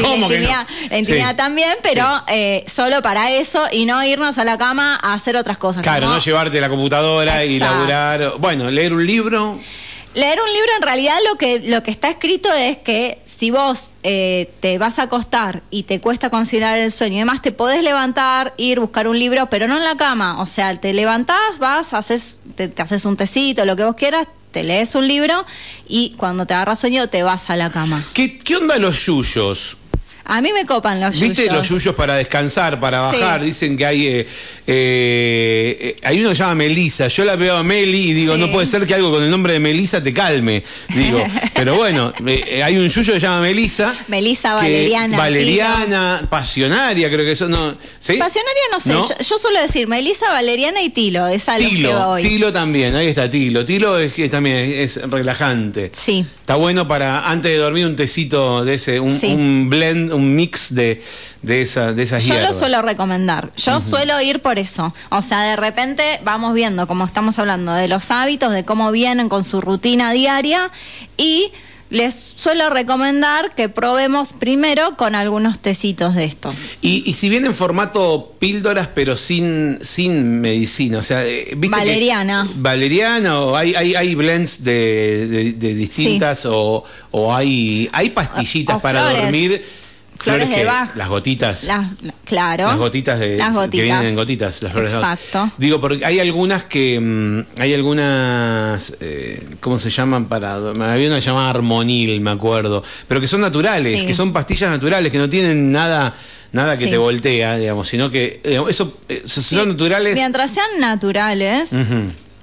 ¿cómo, 0.09 0.27
que 0.27 0.41
no? 0.41 0.49
la 0.89 0.97
intimidad, 0.97 1.37
también, 1.37 1.77
pero 1.81 2.05
eh, 2.27 2.65
solo 2.67 3.01
para 3.01 3.31
eso 3.31 3.67
y 3.71 3.85
no 3.85 4.03
irnos 4.03 4.37
a 4.37 4.43
la 4.43 4.57
cama 4.57 4.99
a 5.01 5.13
hacer 5.13 5.37
otras 5.37 5.57
cosas. 5.57 5.81
Claro, 5.81 6.09
no 6.09 6.19
llevarte 6.19 6.59
la 6.59 6.67
computadora 6.67 7.45
y 7.45 7.57
laburar 7.57 8.33
bueno, 8.39 8.69
leer 8.69 8.91
un 8.91 9.05
libro. 9.05 9.61
Leer 10.15 10.39
un 10.39 10.53
libro 10.53 10.69
en 10.77 10.81
realidad 10.81 11.17
lo 11.29 11.37
que, 11.37 11.59
lo 11.59 11.83
que 11.83 11.91
está 11.91 12.09
escrito 12.09 12.51
es 12.53 12.77
que 12.77 13.19
si 13.25 13.51
vos 13.51 13.91
eh, 14.03 14.49
te 14.61 14.77
vas 14.77 14.97
a 14.97 15.03
acostar 15.03 15.61
y 15.69 15.83
te 15.83 15.99
cuesta 15.99 16.29
conciliar 16.29 16.79
el 16.79 16.89
sueño 16.89 17.15
y 17.15 17.19
demás, 17.19 17.41
te 17.41 17.51
podés 17.51 17.83
levantar, 17.83 18.53
ir, 18.55 18.79
buscar 18.79 19.09
un 19.09 19.19
libro, 19.19 19.49
pero 19.49 19.67
no 19.67 19.75
en 19.75 19.83
la 19.83 19.95
cama. 19.95 20.41
O 20.41 20.45
sea, 20.45 20.79
te 20.79 20.93
levantás, 20.93 21.59
vas, 21.59 21.93
haces, 21.93 22.39
te, 22.55 22.73
haces 22.81 23.03
un 23.03 23.17
tecito, 23.17 23.65
lo 23.65 23.75
que 23.75 23.83
vos 23.83 23.95
quieras, 23.95 24.29
te 24.51 24.63
lees 24.63 24.95
un 24.95 25.05
libro 25.05 25.45
y 25.85 26.13
cuando 26.15 26.45
te 26.45 26.53
agarras 26.53 26.79
sueño 26.79 27.09
te 27.09 27.23
vas 27.23 27.49
a 27.49 27.57
la 27.57 27.69
cama. 27.69 28.07
¿Qué, 28.13 28.37
qué 28.37 28.55
onda 28.55 28.79
los 28.79 29.05
yuyos? 29.05 29.75
A 30.25 30.41
mí 30.41 30.51
me 30.53 30.65
copan 30.65 30.99
los 30.99 31.15
yuyos. 31.15 31.37
¿Viste 31.37 31.53
los 31.53 31.69
yuyos 31.69 31.95
para 31.95 32.15
descansar, 32.15 32.79
para 32.79 33.01
bajar? 33.01 33.41
Dicen 33.41 33.77
que 33.77 33.85
hay 33.85 34.07
eh, 34.07 34.27
eh, 34.67 35.97
hay 36.01 36.19
uno 36.21 36.29
que 36.29 36.35
se 36.35 36.41
llama 36.41 36.55
Melisa. 36.55 37.07
Yo 37.07 37.23
la 37.23 37.35
veo 37.35 37.55
a 37.55 37.63
Meli 37.63 38.09
y 38.09 38.13
digo, 38.13 38.35
no 38.35 38.51
puede 38.51 38.65
ser 38.65 38.87
que 38.87 38.95
algo 38.95 39.11
con 39.11 39.21
el 39.21 39.29
nombre 39.29 39.53
de 39.53 39.59
Melisa 39.59 40.01
te 40.01 40.11
calme. 40.11 40.63
Digo, 40.89 41.23
pero 41.53 41.75
bueno, 41.75 42.11
eh, 42.25 42.63
hay 42.63 42.77
un 42.77 42.87
yuyo 42.87 43.13
que 43.13 43.19
se 43.19 43.25
llama 43.25 43.41
Melisa. 43.41 43.95
Melisa 44.07 44.55
Valeriana. 44.55 45.17
Valeriana, 45.17 46.27
pasionaria, 46.29 47.09
creo 47.11 47.23
que 47.23 47.33
eso 47.33 47.47
no. 47.47 47.75
Pasionaria 47.99 48.63
no 48.71 48.79
sé. 48.79 48.93
Yo, 49.23 49.37
suelo 49.37 49.61
decir 49.61 49.87
Melisa, 49.87 50.29
Valeriana 50.29 50.81
y 50.81 50.89
Tilo. 50.89 51.27
Es 51.27 51.47
algo 51.47 51.69
Tilo, 51.69 52.15
Tilo 52.21 52.51
también, 52.51 52.95
ahí 52.95 53.07
está 53.07 53.29
Tilo. 53.29 53.65
Tilo 53.65 53.99
es 53.99 54.13
que 54.13 54.29
también 54.29 54.55
es, 54.55 54.99
relajante. 55.09 55.91
Sí. 55.93 56.25
Está 56.39 56.55
bueno 56.55 56.87
para 56.87 57.29
antes 57.29 57.51
de 57.51 57.57
dormir 57.57 57.85
un 57.85 57.95
tecito 57.95 58.65
de 58.65 58.75
ese, 58.75 58.99
un, 58.99 59.19
un 59.23 59.69
blend 59.69 60.11
un 60.15 60.35
mix 60.35 60.73
de, 60.73 61.01
de, 61.41 61.61
esa, 61.61 61.93
de 61.93 62.03
esas 62.03 62.23
Yo 62.23 62.39
lo 62.39 62.53
suelo 62.53 62.81
recomendar. 62.81 63.51
Yo 63.57 63.79
suelo 63.81 64.19
ir 64.21 64.41
por 64.41 64.59
eso. 64.59 64.93
O 65.09 65.21
sea, 65.21 65.41
de 65.43 65.55
repente 65.55 66.19
vamos 66.23 66.53
viendo, 66.53 66.87
como 66.87 67.05
estamos 67.05 67.37
hablando, 67.39 67.73
de 67.73 67.87
los 67.87 68.11
hábitos, 68.11 68.53
de 68.53 68.63
cómo 68.63 68.91
vienen 68.91 69.29
con 69.29 69.43
su 69.43 69.61
rutina 69.61 70.11
diaria 70.11 70.71
y 71.17 71.51
les 71.89 72.33
suelo 72.35 72.69
recomendar 72.69 73.53
que 73.53 73.69
probemos 73.69 74.33
primero 74.33 74.97
con 74.97 75.13
algunos 75.13 75.59
tecitos 75.59 76.15
de 76.15 76.25
estos. 76.25 76.77
Y, 76.81 77.13
si 77.13 77.29
viene 77.29 77.47
en 77.47 77.53
formato 77.53 78.35
píldoras, 78.39 78.87
pero 78.87 79.15
sin, 79.15 79.77
sin 79.81 80.41
medicina, 80.41 80.97
o 80.97 81.03
sea, 81.03 81.25
eh, 81.25 81.53
Valeriana. 81.55 82.49
Valeriana, 82.55 83.39
o 83.39 83.55
hay, 83.55 83.75
hay, 83.75 83.95
hay 83.95 84.15
blends 84.15 84.63
de, 84.63 85.53
distintas, 85.53 86.45
o, 86.47 86.83
o, 87.11 87.33
hay, 87.33 87.87
hay 87.93 88.09
pastillitas 88.09 88.81
para 88.81 89.13
dormir 89.13 89.63
flores, 90.17 90.49
de 90.49 90.65
Bach. 90.65 90.95
Las 90.95 91.09
gotitas. 91.09 91.67
claro. 92.25 92.67
Las 92.67 92.77
gotitas 92.77 93.19
de 93.19 93.41
que 93.71 93.81
vienen 93.81 94.07
en 94.07 94.15
gotitas, 94.15 94.61
las 94.61 94.71
flores 94.71 94.93
Exacto. 94.93 95.39
de 95.39 95.45
Bach. 95.45 95.53
Digo, 95.57 95.81
porque 95.81 96.05
hay 96.05 96.19
algunas 96.19 96.63
que 96.65 96.99
mm, 96.99 97.61
hay 97.61 97.73
algunas 97.73 98.97
eh, 98.99 99.43
¿cómo 99.59 99.77
se 99.77 99.89
llaman 99.89 100.25
para 100.25 100.55
había 100.55 101.07
una 101.07 101.19
llamada 101.19 101.49
armonil, 101.49 102.19
me 102.21 102.31
acuerdo, 102.31 102.83
pero 103.07 103.21
que 103.21 103.27
son 103.27 103.41
naturales, 103.41 104.03
que 104.03 104.13
son 104.13 104.33
pastillas 104.33 104.71
naturales 104.71 105.11
que 105.11 105.17
no 105.17 105.29
tienen 105.29 105.71
nada 105.71 106.13
nada 106.51 106.77
que 106.77 106.87
te 106.87 106.97
voltea, 106.97 107.57
digamos, 107.57 107.87
sino 107.87 108.09
que 108.09 108.41
eso 108.43 108.99
eh, 109.09 109.23
son 109.25 109.69
naturales. 109.69 110.15
Mientras 110.15 110.51
sean 110.51 110.79
naturales, 110.79 111.71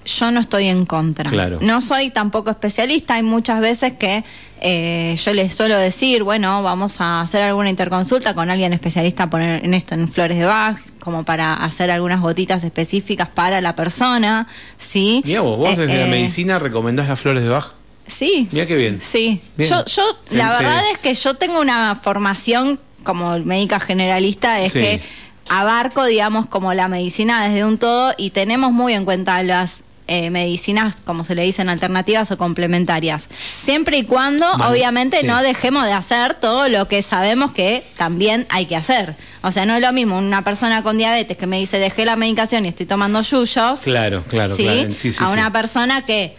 yo 0.05 0.31
no 0.31 0.41
estoy 0.41 0.69
en 0.69 0.87
contra. 0.87 1.31
Claro. 1.31 1.59
No 1.63 1.81
soy 1.81 2.11
tampoco 2.11 2.51
especialista, 2.51 3.15
hay 3.15 3.23
muchas 3.23 3.61
veces 3.61 3.93
que 3.95 4.25
eh, 4.61 5.17
yo 5.23 5.33
les 5.33 5.55
suelo 5.55 5.77
decir, 5.77 6.23
bueno, 6.23 6.63
vamos 6.63 7.01
a 7.01 7.21
hacer 7.21 7.43
alguna 7.43 7.69
interconsulta 7.69 8.35
con 8.35 8.49
alguien 8.49 8.73
especialista 8.73 9.29
poner 9.29 9.65
en 9.65 9.75
esto, 9.75 9.95
en 9.95 10.09
flores 10.09 10.39
de 10.39 10.45
Bach, 10.45 10.77
como 11.01 11.25
para 11.25 11.55
hacer 11.55 11.91
algunas 11.91 12.21
gotitas 12.21 12.63
específicas 12.63 13.29
para 13.29 13.61
la 13.61 13.75
persona, 13.75 14.47
¿sí? 14.79 15.23
Mira 15.25 15.41
vos, 15.41 15.59
vos 15.59 15.77
desde 15.77 15.97
la 15.97 16.07
eh, 16.07 16.11
medicina 16.11 16.59
recomendás 16.59 17.09
las 17.09 17.19
flores 17.19 17.43
de 17.43 17.49
Bach. 17.49 17.73
Sí. 18.07 18.49
Mira 18.53 18.67
qué 18.67 18.77
bien. 18.77 19.01
Sí. 19.01 19.41
Yo, 19.59 19.85
yo 19.85 20.19
la 20.33 20.51
verdad 20.51 20.83
es 20.93 20.99
que 20.99 21.15
yo 21.15 21.35
tengo 21.35 21.61
una 21.61 21.95
formación 21.95 22.79
como 23.03 23.39
médica 23.41 23.81
generalista, 23.81 24.61
es 24.61 24.73
que 24.73 25.03
abarco, 25.49 26.05
digamos, 26.05 26.47
como 26.47 26.73
la 26.75 26.89
medicina 26.89 27.47
desde 27.47 27.65
un 27.65 27.79
todo 27.79 28.15
y 28.17 28.31
tenemos 28.31 28.73
muy 28.73 28.93
en 28.93 29.05
cuenta 29.05 29.43
las 29.43 29.85
eh, 30.15 30.29
medicinas, 30.29 31.01
como 31.03 31.25
se 31.25 31.35
le 31.35 31.43
dicen, 31.43 31.71
alternativas 31.71 32.31
o 32.33 32.37
complementarias. 32.37 33.31
Siempre 33.57 33.97
y 33.97 34.05
cuando, 34.05 34.47
obviamente, 34.69 35.23
no 35.23 35.41
dejemos 35.41 35.87
de 35.87 35.95
hacer 35.95 36.35
todo 36.35 36.69
lo 36.69 36.87
que 36.87 37.01
sabemos 37.01 37.53
que 37.53 37.83
también 37.97 38.47
hay 38.51 38.67
que 38.67 38.77
hacer. 38.77 39.17
O 39.41 39.51
sea, 39.51 39.65
no 39.65 39.75
es 39.75 39.81
lo 39.81 39.91
mismo 39.95 40.19
una 40.19 40.45
persona 40.45 40.83
con 40.83 40.99
diabetes 40.99 41.39
que 41.39 41.47
me 41.47 41.59
dice 41.59 41.79
dejé 41.79 42.05
la 42.05 42.17
medicación 42.17 42.67
y 42.67 42.69
estoy 42.69 42.85
tomando 42.85 43.23
yuyos. 43.23 43.81
Claro, 43.85 44.23
claro, 44.29 44.55
a 45.21 45.31
una 45.31 45.51
persona 45.51 46.05
que 46.05 46.37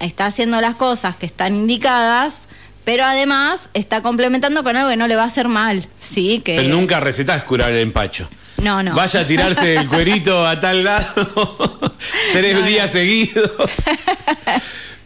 está 0.00 0.26
haciendo 0.26 0.60
las 0.60 0.74
cosas 0.74 1.14
que 1.14 1.26
están 1.26 1.54
indicadas, 1.54 2.48
pero 2.82 3.04
además 3.04 3.70
está 3.72 4.02
complementando 4.02 4.64
con 4.64 4.74
algo 4.74 4.90
que 4.90 4.96
no 4.96 5.06
le 5.06 5.14
va 5.14 5.22
a 5.22 5.26
hacer 5.26 5.46
mal, 5.46 5.86
¿sí? 6.00 6.42
Que... 6.44 6.56
Pero 6.56 6.70
nunca 6.70 6.98
recetás 6.98 7.44
curar 7.44 7.70
el 7.70 7.78
empacho. 7.78 8.28
No, 8.62 8.82
no. 8.82 8.94
Vaya 8.94 9.20
a 9.20 9.26
tirarse 9.26 9.74
el 9.76 9.88
cuerito 9.88 10.46
a 10.46 10.58
tal 10.60 10.84
lado 10.84 11.80
tres 12.32 12.58
No, 12.60 12.66
días 12.66 12.86
no. 12.86 13.00
seguidos. 13.00 13.50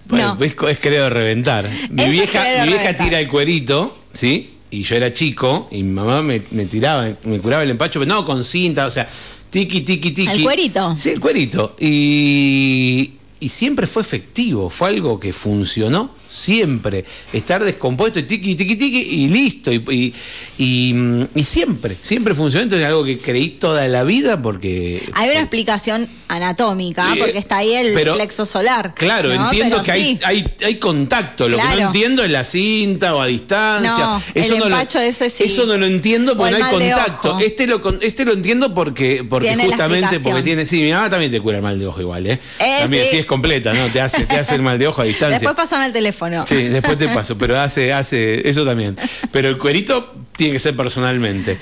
Bueno, 0.08 0.36
No. 0.38 0.44
es, 0.44 0.54
es 0.70 0.78
querido 0.78 1.10
reventar. 1.10 1.68
Mi 1.90 2.02
Eso 2.04 2.12
vieja, 2.12 2.44
mi 2.64 2.68
vieja 2.68 2.96
tira 2.96 3.18
el 3.18 3.26
cuerito, 3.26 3.92
¿sí? 4.12 4.54
Y 4.70 4.84
yo 4.84 4.94
era 4.94 5.12
chico 5.12 5.66
y 5.72 5.82
mi 5.82 5.92
mamá 5.94 6.22
me, 6.22 6.42
me 6.52 6.64
tiraba, 6.66 7.08
me 7.24 7.40
curaba 7.40 7.64
el 7.64 7.70
empacho, 7.70 7.98
pero 7.98 8.14
no 8.14 8.24
con 8.24 8.44
cinta, 8.44 8.86
o 8.86 8.90
sea, 8.92 9.08
tiki, 9.50 9.80
tiki, 9.80 10.12
tiki. 10.12 10.30
¿El 10.30 10.42
cuerito? 10.44 10.94
Sí, 10.96 11.10
el 11.10 11.18
cuerito. 11.18 11.74
Y, 11.80 13.14
y 13.40 13.48
siempre 13.48 13.88
fue 13.88 14.02
efectivo, 14.02 14.70
fue 14.70 14.90
algo 14.90 15.18
que 15.18 15.32
funcionó 15.32 16.14
siempre. 16.28 17.04
Estar 17.32 17.62
descompuesto 17.64 18.18
y 18.18 18.24
tiki, 18.24 18.54
tiki, 18.54 18.76
tiki 18.76 19.00
y 19.00 19.28
listo. 19.28 19.72
Y, 19.72 19.76
y, 19.90 20.14
y, 20.58 20.94
y 21.34 21.42
siempre, 21.44 21.96
siempre 22.00 22.34
funcionó. 22.34 22.64
Entonces 22.64 22.84
es 22.84 22.88
algo 22.90 23.04
que 23.04 23.18
creí 23.18 23.50
toda 23.50 23.86
la 23.88 24.04
vida 24.04 24.40
porque... 24.42 25.08
Hay 25.14 25.30
una 25.30 25.40
explicación 25.40 26.08
anatómica, 26.28 27.14
Eh, 27.14 27.18
porque 27.18 27.38
está 27.38 27.58
ahí 27.58 27.72
el 27.74 27.92
pero- 27.92 28.14
plexo 28.14 28.46
solar. 28.46 28.94
Claro, 28.94 29.28
¿no? 29.34 29.44
entiendo 29.46 29.76
Pero 29.76 29.84
que 29.84 29.92
hay, 29.92 30.02
sí. 30.16 30.20
hay, 30.24 30.44
hay 30.64 30.74
contacto. 30.76 31.48
Lo 31.48 31.56
que 31.58 31.62
no 31.64 31.78
entiendo 31.86 32.22
es 32.24 32.30
la 32.30 32.44
cinta 32.44 33.14
o 33.14 33.20
a 33.20 33.26
distancia. 33.26 33.90
No, 33.98 34.22
el 34.34 34.58
no 34.58 34.68
lo- 34.68 34.76
ese 35.00 35.30
sí. 35.30 35.44
Eso 35.44 35.66
no 35.66 35.76
lo 35.76 35.86
entiendo 35.86 36.36
porque 36.36 36.58
no 36.58 36.64
hay 36.64 36.72
contacto. 36.72 37.38
Este 37.40 37.66
lo, 37.66 37.82
este 38.00 38.24
lo 38.24 38.32
entiendo 38.32 38.74
porque, 38.74 39.24
porque 39.28 39.48
Tiene 39.48 39.66
justamente 39.66 40.20
porque 40.20 40.42
tiene. 40.42 40.66
Sí, 40.66 40.80
mi 40.82 40.90
mamá 40.90 41.10
también 41.10 41.30
te 41.30 41.40
cura 41.40 41.56
el 41.58 41.62
mal 41.62 41.78
de 41.78 41.86
ojo 41.86 42.00
igual, 42.00 42.26
¿eh? 42.26 42.40
Eh, 42.58 42.76
también 42.80 43.04
sí. 43.04 43.10
sí. 43.12 43.16
es 43.18 43.26
completa, 43.26 43.72
¿no? 43.72 43.86
Te 43.88 44.00
hace, 44.00 44.24
te 44.26 44.36
hace 44.36 44.54
el 44.56 44.62
mal 44.62 44.78
de 44.78 44.86
ojo 44.88 45.02
a 45.02 45.04
distancia. 45.06 45.38
Después 45.38 45.54
pásame 45.54 45.86
el 45.86 45.92
teléfono. 45.92 46.15
Sí, 46.46 46.56
después 46.68 46.98
te 46.98 47.08
paso, 47.08 47.36
pero 47.38 47.58
hace, 47.60 47.92
hace 47.92 48.48
eso 48.48 48.64
también. 48.64 48.96
Pero 49.30 49.48
el 49.48 49.58
cuerito 49.58 50.14
tiene 50.36 50.54
que 50.54 50.58
ser 50.58 50.76
personalmente. 50.76 51.58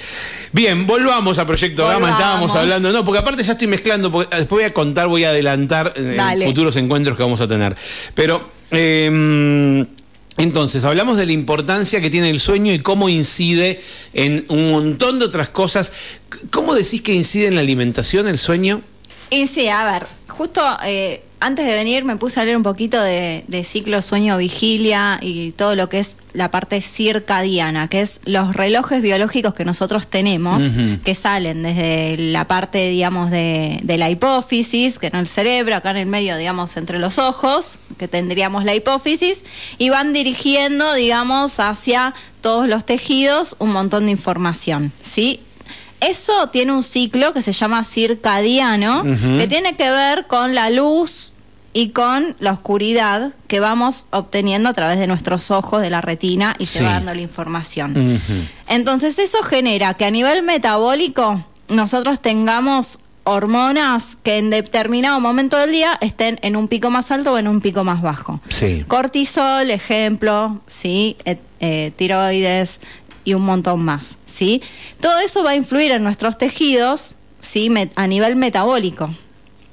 Bien, 0.52 0.86
volvamos 0.86 1.38
a 1.38 1.46
Proyecto 1.46 1.82
Gama, 1.84 1.94
Volvamos. 1.98 2.18
estábamos 2.20 2.56
hablando, 2.56 2.92
no, 2.92 3.04
porque 3.04 3.18
aparte 3.18 3.42
ya 3.42 3.52
estoy 3.52 3.66
mezclando, 3.66 4.10
porque 4.10 4.36
después 4.36 4.62
voy 4.62 4.70
a 4.70 4.72
contar, 4.74 5.08
voy 5.08 5.24
a 5.24 5.30
adelantar 5.30 5.92
eh, 5.96 6.14
Dale. 6.16 6.44
futuros 6.46 6.76
encuentros 6.76 7.16
que 7.16 7.22
vamos 7.22 7.40
a 7.40 7.48
tener. 7.48 7.76
Pero, 8.14 8.48
eh, 8.70 9.86
entonces, 10.36 10.84
hablamos 10.84 11.16
de 11.16 11.26
la 11.26 11.32
importancia 11.32 12.00
que 12.00 12.10
tiene 12.10 12.30
el 12.30 12.40
sueño 12.40 12.72
y 12.72 12.80
cómo 12.80 13.08
incide 13.08 13.80
en 14.14 14.44
un 14.48 14.72
montón 14.72 15.18
de 15.20 15.26
otras 15.26 15.48
cosas. 15.48 15.92
¿Cómo 16.50 16.74
decís 16.74 17.02
que 17.02 17.14
incide 17.14 17.46
en 17.46 17.54
la 17.54 17.60
alimentación 17.60 18.26
el 18.26 18.38
sueño? 18.38 18.80
Y 19.30 19.46
sí, 19.46 19.68
a 19.68 19.84
ver, 19.84 20.06
justo 20.28 20.60
eh, 20.84 21.22
antes 21.44 21.66
de 21.66 21.74
venir 21.74 22.06
me 22.06 22.16
puse 22.16 22.40
a 22.40 22.44
leer 22.46 22.56
un 22.56 22.62
poquito 22.62 22.98
de, 23.02 23.44
de 23.48 23.64
ciclo 23.64 24.00
sueño-vigilia 24.00 25.18
y 25.20 25.52
todo 25.52 25.76
lo 25.76 25.90
que 25.90 25.98
es 25.98 26.16
la 26.32 26.50
parte 26.50 26.80
circadiana, 26.80 27.88
que 27.88 28.00
es 28.00 28.22
los 28.24 28.56
relojes 28.56 29.02
biológicos 29.02 29.52
que 29.52 29.66
nosotros 29.66 30.08
tenemos, 30.08 30.62
que 31.04 31.14
salen 31.14 31.62
desde 31.62 32.16
la 32.16 32.46
parte, 32.46 32.88
digamos, 32.88 33.30
de, 33.30 33.78
de 33.82 33.98
la 33.98 34.08
hipófisis, 34.08 34.98
que 34.98 35.08
en 35.08 35.16
el 35.16 35.28
cerebro, 35.28 35.76
acá 35.76 35.90
en 35.90 35.98
el 35.98 36.06
medio, 36.06 36.38
digamos, 36.38 36.78
entre 36.78 36.98
los 36.98 37.18
ojos, 37.18 37.78
que 37.98 38.08
tendríamos 38.08 38.64
la 38.64 38.74
hipófisis, 38.74 39.44
y 39.76 39.90
van 39.90 40.14
dirigiendo, 40.14 40.94
digamos, 40.94 41.60
hacia 41.60 42.14
todos 42.40 42.66
los 42.68 42.86
tejidos 42.86 43.56
un 43.58 43.70
montón 43.70 44.06
de 44.06 44.12
información, 44.12 44.92
¿sí? 45.02 45.40
Eso 46.00 46.48
tiene 46.48 46.72
un 46.72 46.82
ciclo 46.82 47.34
que 47.34 47.42
se 47.42 47.52
llama 47.52 47.84
circadiano, 47.84 49.02
que 49.02 49.46
tiene 49.46 49.76
que 49.76 49.90
ver 49.90 50.26
con 50.26 50.54
la 50.54 50.70
luz 50.70 51.32
y 51.74 51.90
con 51.90 52.34
la 52.38 52.52
oscuridad 52.52 53.32
que 53.48 53.60
vamos 53.60 54.06
obteniendo 54.12 54.70
a 54.70 54.72
través 54.72 54.98
de 54.98 55.06
nuestros 55.06 55.50
ojos, 55.50 55.82
de 55.82 55.90
la 55.90 56.00
retina, 56.00 56.54
y 56.58 56.64
se 56.66 56.78
Sí. 56.78 56.84
va 56.84 56.92
dando 56.92 57.14
la 57.14 57.20
información. 57.20 58.20
Entonces 58.68 59.18
eso 59.18 59.42
genera 59.42 59.92
que 59.92 60.06
a 60.06 60.10
nivel 60.10 60.42
metabólico 60.42 61.44
nosotros 61.68 62.20
tengamos 62.20 63.00
hormonas 63.24 64.16
que 64.22 64.36
en 64.38 64.50
determinado 64.50 65.18
momento 65.18 65.56
del 65.56 65.72
día 65.72 65.98
estén 66.00 66.38
en 66.42 66.56
un 66.56 66.68
pico 66.68 66.90
más 66.90 67.10
alto 67.10 67.32
o 67.32 67.38
en 67.38 67.48
un 67.48 67.60
pico 67.60 67.82
más 67.82 68.02
bajo. 68.02 68.40
Sí. 68.50 68.84
Cortisol, 68.86 69.70
ejemplo, 69.70 70.60
sí, 70.66 71.16
Et- 71.24 71.40
eh, 71.60 71.90
tiroides 71.96 72.82
y 73.24 73.32
un 73.34 73.42
montón 73.42 73.82
más, 73.84 74.18
sí. 74.26 74.62
Todo 75.00 75.18
eso 75.20 75.42
va 75.42 75.50
a 75.50 75.56
influir 75.56 75.90
en 75.92 76.04
nuestros 76.04 76.36
tejidos, 76.36 77.16
sí, 77.40 77.70
a 77.96 78.06
nivel 78.06 78.36
metabólico. 78.36 79.08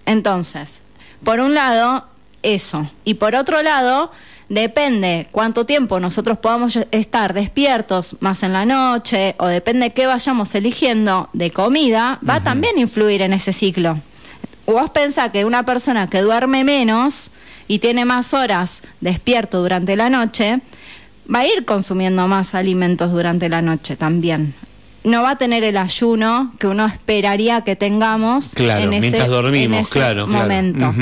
Entonces, 0.06 0.82
por 1.24 1.40
un 1.40 1.54
lado, 1.54 2.06
eso. 2.44 2.90
Y 3.04 3.16
por 3.16 3.36
otro 3.36 3.62
lado, 3.62 4.12
depende 4.50 5.28
cuánto 5.32 5.66
tiempo 5.66 6.00
nosotros 6.00 6.38
podamos 6.40 6.78
estar 6.92 7.34
despiertos 7.34 8.18
más 8.20 8.44
en 8.44 8.54
la 8.54 8.66
noche 8.66 9.36
o 9.38 9.48
depende 9.48 9.92
qué 9.92 10.08
vayamos 10.08 10.54
eligiendo 10.56 11.30
de 11.34 11.52
comida, 11.52 12.20
va 12.28 12.36
a 12.36 12.44
también 12.44 12.78
influir 12.78 13.22
en 13.22 13.34
ese 13.34 13.54
ciclo. 13.54 14.00
Vos 14.66 14.90
pensás 14.90 15.32
que 15.32 15.46
una 15.46 15.64
persona 15.64 16.08
que 16.08 16.22
duerme 16.22 16.64
menos 16.64 17.32
y 17.68 17.80
tiene 17.80 18.06
más 18.06 18.34
horas 18.34 18.84
despierto 19.00 19.62
durante 19.62 19.96
la 19.96 20.10
noche, 20.10 20.62
va 21.34 21.40
a 21.40 21.46
ir 21.46 21.66
consumiendo 21.66 22.28
más 22.28 22.56
alimentos 22.56 23.12
durante 23.12 23.48
la 23.48 23.62
noche 23.62 23.96
también. 23.96 24.54
No 25.04 25.24
va 25.24 25.32
a 25.32 25.36
tener 25.38 25.64
el 25.64 25.78
ayuno 25.78 26.54
que 26.60 26.68
uno 26.68 26.86
esperaría 26.86 27.62
que 27.62 27.76
tengamos 27.76 28.54
Claro, 28.54 28.82
en 28.82 28.94
ese, 28.94 29.02
mientras 29.02 29.30
dormimos, 29.30 29.78
en 29.78 29.82
ese 29.84 29.92
claro, 29.92 30.28
claro. 30.28 30.44
momento. 30.44 30.94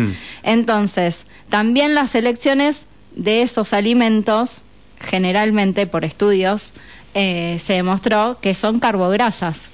Entonces, 0.44 1.28
también 1.50 1.96
las 1.96 2.16
elecciones 2.16 2.88
de 3.16 3.42
esos 3.42 3.74
alimentos, 3.74 4.64
generalmente 5.02 5.86
por 5.86 6.06
estudios, 6.06 6.76
eh, 7.14 7.58
se 7.60 7.74
demostró 7.74 8.38
que 8.42 8.54
son 8.54 8.80
carbograsas. 8.80 9.72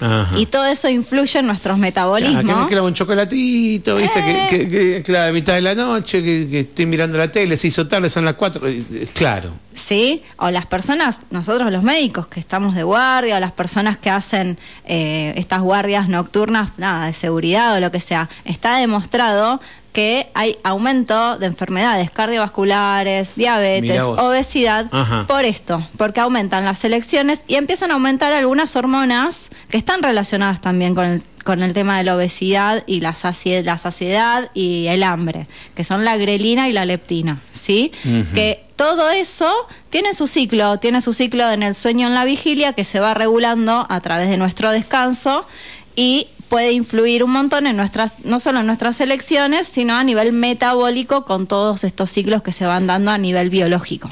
Ajá. 0.00 0.38
Y 0.38 0.46
todo 0.46 0.66
eso 0.66 0.88
influye 0.88 1.38
en 1.38 1.46
nuestros 1.46 1.78
metabolismos. 1.78 2.44
que 2.44 2.54
me 2.54 2.66
clavo 2.68 2.86
un 2.86 2.94
chocolatito, 2.94 3.96
viste, 3.96 4.18
Eh. 4.18 4.46
que, 4.50 4.58
que, 4.58 4.68
que, 4.68 5.02
claro, 5.02 5.30
a 5.30 5.32
mitad 5.32 5.54
de 5.54 5.62
la 5.62 5.74
noche, 5.74 6.22
que, 6.22 6.48
que 6.50 6.60
estoy 6.60 6.86
mirando 6.86 7.16
la 7.18 7.30
tele, 7.30 7.56
se 7.56 7.68
hizo 7.68 7.86
tarde, 7.88 8.10
son 8.10 8.24
las 8.24 8.34
cuatro. 8.34 8.66
eh, 8.66 8.82
eh, 8.92 9.08
Claro. 9.14 9.50
¿sí? 9.74 10.22
O 10.38 10.50
las 10.50 10.66
personas, 10.66 11.22
nosotros 11.30 11.70
los 11.72 11.82
médicos 11.82 12.26
que 12.28 12.40
estamos 12.40 12.74
de 12.74 12.82
guardia, 12.82 13.36
o 13.36 13.40
las 13.40 13.52
personas 13.52 13.96
que 13.96 14.10
hacen 14.10 14.58
eh, 14.84 15.32
estas 15.36 15.60
guardias 15.60 16.08
nocturnas, 16.08 16.78
nada, 16.78 17.06
de 17.06 17.12
seguridad 17.12 17.74
o 17.76 17.80
lo 17.80 17.90
que 17.90 18.00
sea, 18.00 18.28
está 18.44 18.76
demostrado 18.78 19.60
que 19.96 20.26
hay 20.34 20.58
aumento 20.62 21.38
de 21.38 21.46
enfermedades 21.46 22.10
cardiovasculares, 22.10 23.34
diabetes, 23.34 24.02
obesidad, 24.02 24.88
Ajá. 24.92 25.24
por 25.26 25.46
esto, 25.46 25.88
porque 25.96 26.20
aumentan 26.20 26.66
las 26.66 26.84
elecciones 26.84 27.44
y 27.48 27.54
empiezan 27.54 27.90
a 27.90 27.94
aumentar 27.94 28.34
algunas 28.34 28.76
hormonas 28.76 29.52
que 29.70 29.78
están 29.78 30.02
relacionadas 30.02 30.60
también 30.60 30.94
con 30.94 31.06
el, 31.06 31.22
con 31.44 31.62
el 31.62 31.72
tema 31.72 31.96
de 31.96 32.04
la 32.04 32.14
obesidad 32.14 32.84
y 32.86 33.00
la 33.00 33.14
saciedad 33.14 34.50
y 34.52 34.86
el 34.88 35.02
hambre, 35.02 35.46
que 35.74 35.82
son 35.82 36.04
la 36.04 36.18
grelina 36.18 36.68
y 36.68 36.74
la 36.74 36.84
leptina, 36.84 37.40
¿sí? 37.50 37.90
Que 38.34 38.66
todo 38.76 39.08
eso 39.08 39.50
tiene 39.88 40.12
su 40.12 40.26
ciclo, 40.26 40.78
tiene 40.78 41.00
su 41.00 41.14
ciclo 41.14 41.50
en 41.50 41.62
el 41.62 41.74
sueño 41.74 42.06
en 42.06 42.12
la 42.12 42.26
vigilia 42.26 42.74
que 42.74 42.84
se 42.84 43.00
va 43.00 43.14
regulando 43.14 43.86
a 43.88 44.00
través 44.02 44.28
de 44.28 44.36
nuestro 44.36 44.72
descanso 44.72 45.46
y 45.94 46.28
puede 46.48 46.72
influir 46.72 47.22
un 47.24 47.30
montón 47.32 47.66
en 47.66 47.76
nuestras, 47.76 48.24
no 48.24 48.38
solo 48.38 48.60
en 48.60 48.66
nuestras 48.66 49.00
elecciones, 49.00 49.66
sino 49.66 49.94
a 49.96 50.04
nivel 50.04 50.32
metabólico 50.32 51.24
con 51.24 51.46
todos 51.46 51.84
estos 51.84 52.10
ciclos 52.10 52.42
que 52.42 52.52
se 52.52 52.64
van 52.66 52.86
dando 52.86 53.10
a 53.10 53.18
nivel 53.18 53.50
biológico. 53.50 54.08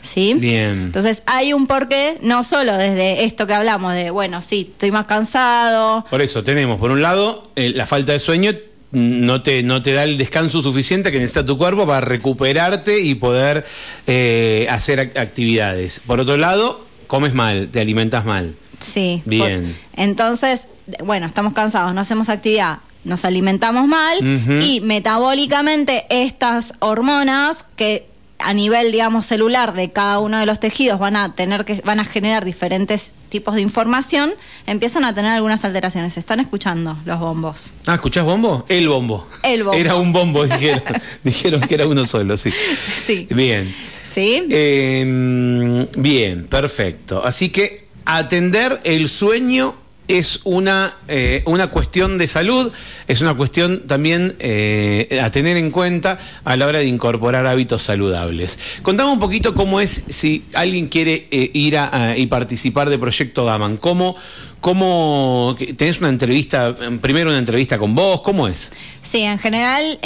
¿Sí? 0.00 0.34
Bien. 0.34 0.72
Entonces 0.86 1.22
hay 1.26 1.52
un 1.52 1.68
porqué, 1.68 2.18
no 2.22 2.42
solo 2.42 2.76
desde 2.76 3.22
esto 3.24 3.46
que 3.46 3.54
hablamos 3.54 3.94
de, 3.94 4.10
bueno, 4.10 4.42
sí, 4.42 4.68
estoy 4.72 4.90
más 4.90 5.06
cansado, 5.06 6.04
Por 6.10 6.20
eso 6.20 6.42
tenemos, 6.42 6.80
por 6.80 6.90
un 6.90 7.02
lado, 7.02 7.48
eh, 7.54 7.70
la 7.70 7.86
falta 7.86 8.10
de 8.10 8.18
sueño 8.18 8.50
no 8.90 9.42
te, 9.42 9.62
no 9.62 9.80
te 9.82 9.92
da 9.92 10.02
el 10.02 10.18
descanso 10.18 10.60
suficiente 10.60 11.12
que 11.12 11.18
necesita 11.20 11.44
tu 11.44 11.56
cuerpo 11.56 11.86
para 11.86 12.00
recuperarte 12.00 12.98
y 13.00 13.14
poder 13.14 13.64
eh, 14.08 14.66
hacer 14.70 14.98
ac- 14.98 15.18
actividades. 15.20 16.00
Por 16.04 16.18
otro 16.18 16.36
lado, 16.36 16.84
comes 17.06 17.32
mal, 17.32 17.68
te 17.68 17.80
alimentas 17.80 18.24
mal. 18.24 18.54
Sí. 18.80 19.22
Bien. 19.24 19.62
por- 19.91 19.91
entonces, 20.02 20.68
bueno, 21.04 21.26
estamos 21.26 21.52
cansados, 21.52 21.94
no 21.94 22.00
hacemos 22.00 22.28
actividad, 22.28 22.78
nos 23.04 23.24
alimentamos 23.24 23.86
mal 23.86 24.18
y 24.62 24.80
metabólicamente 24.80 26.04
estas 26.08 26.74
hormonas 26.80 27.66
que 27.76 28.06
a 28.38 28.52
nivel, 28.54 28.92
digamos, 28.92 29.26
celular 29.26 29.72
de 29.72 29.90
cada 29.90 30.18
uno 30.18 30.38
de 30.38 30.46
los 30.46 30.58
tejidos 30.58 30.98
van 30.98 31.16
a 31.16 31.34
tener 31.34 31.64
que 31.64 31.80
van 31.84 32.00
a 32.00 32.04
generar 32.04 32.44
diferentes 32.44 33.12
tipos 33.28 33.54
de 33.54 33.60
información, 33.60 34.32
empiezan 34.66 35.04
a 35.04 35.14
tener 35.14 35.32
algunas 35.32 35.64
alteraciones. 35.64 36.16
Están 36.16 36.40
escuchando 36.40 36.98
los 37.04 37.20
bombos. 37.20 37.74
Ah, 37.86 37.94
¿escuchás 37.94 38.24
bombo? 38.24 38.64
El 38.68 38.88
bombo. 38.88 39.26
El 39.42 39.62
bombo. 39.62 39.78
Era 39.78 39.94
un 39.94 40.12
bombo, 40.12 40.44
dijeron. 40.46 40.82
dijeron 41.22 41.60
que 41.60 41.74
era 41.74 41.86
uno 41.86 42.04
solo, 42.04 42.36
sí. 42.36 42.52
Sí. 43.06 43.26
Bien. 43.30 43.74
¿Sí? 44.04 44.46
Eh, 44.50 45.86
bien, 45.96 46.46
perfecto. 46.46 47.24
Así 47.24 47.50
que 47.50 47.86
atender 48.04 48.80
el 48.84 49.08
sueño 49.08 49.74
es 50.18 50.40
una, 50.44 50.94
eh, 51.08 51.42
una 51.46 51.68
cuestión 51.68 52.18
de 52.18 52.26
salud, 52.26 52.72
es 53.08 53.20
una 53.20 53.34
cuestión 53.34 53.86
también 53.86 54.36
eh, 54.38 55.20
a 55.22 55.30
tener 55.30 55.56
en 55.56 55.70
cuenta 55.70 56.18
a 56.44 56.56
la 56.56 56.66
hora 56.66 56.80
de 56.80 56.86
incorporar 56.86 57.46
hábitos 57.46 57.82
saludables. 57.82 58.58
Contame 58.82 59.10
un 59.10 59.18
poquito 59.18 59.54
cómo 59.54 59.80
es 59.80 60.04
si 60.08 60.44
alguien 60.54 60.88
quiere 60.88 61.28
eh, 61.30 61.50
ir 61.54 61.78
a, 61.78 62.16
y 62.16 62.26
participar 62.26 62.90
de 62.90 62.98
Proyecto 62.98 63.44
Gaman. 63.44 63.76
¿Cómo, 63.76 64.16
cómo 64.60 65.56
tenés 65.76 66.00
una 66.00 66.08
entrevista, 66.08 66.74
primero 67.00 67.30
una 67.30 67.38
entrevista 67.38 67.78
con 67.78 67.94
vos? 67.94 68.22
¿Cómo 68.22 68.48
es? 68.48 68.72
Sí, 69.02 69.22
en 69.22 69.38
general 69.38 69.98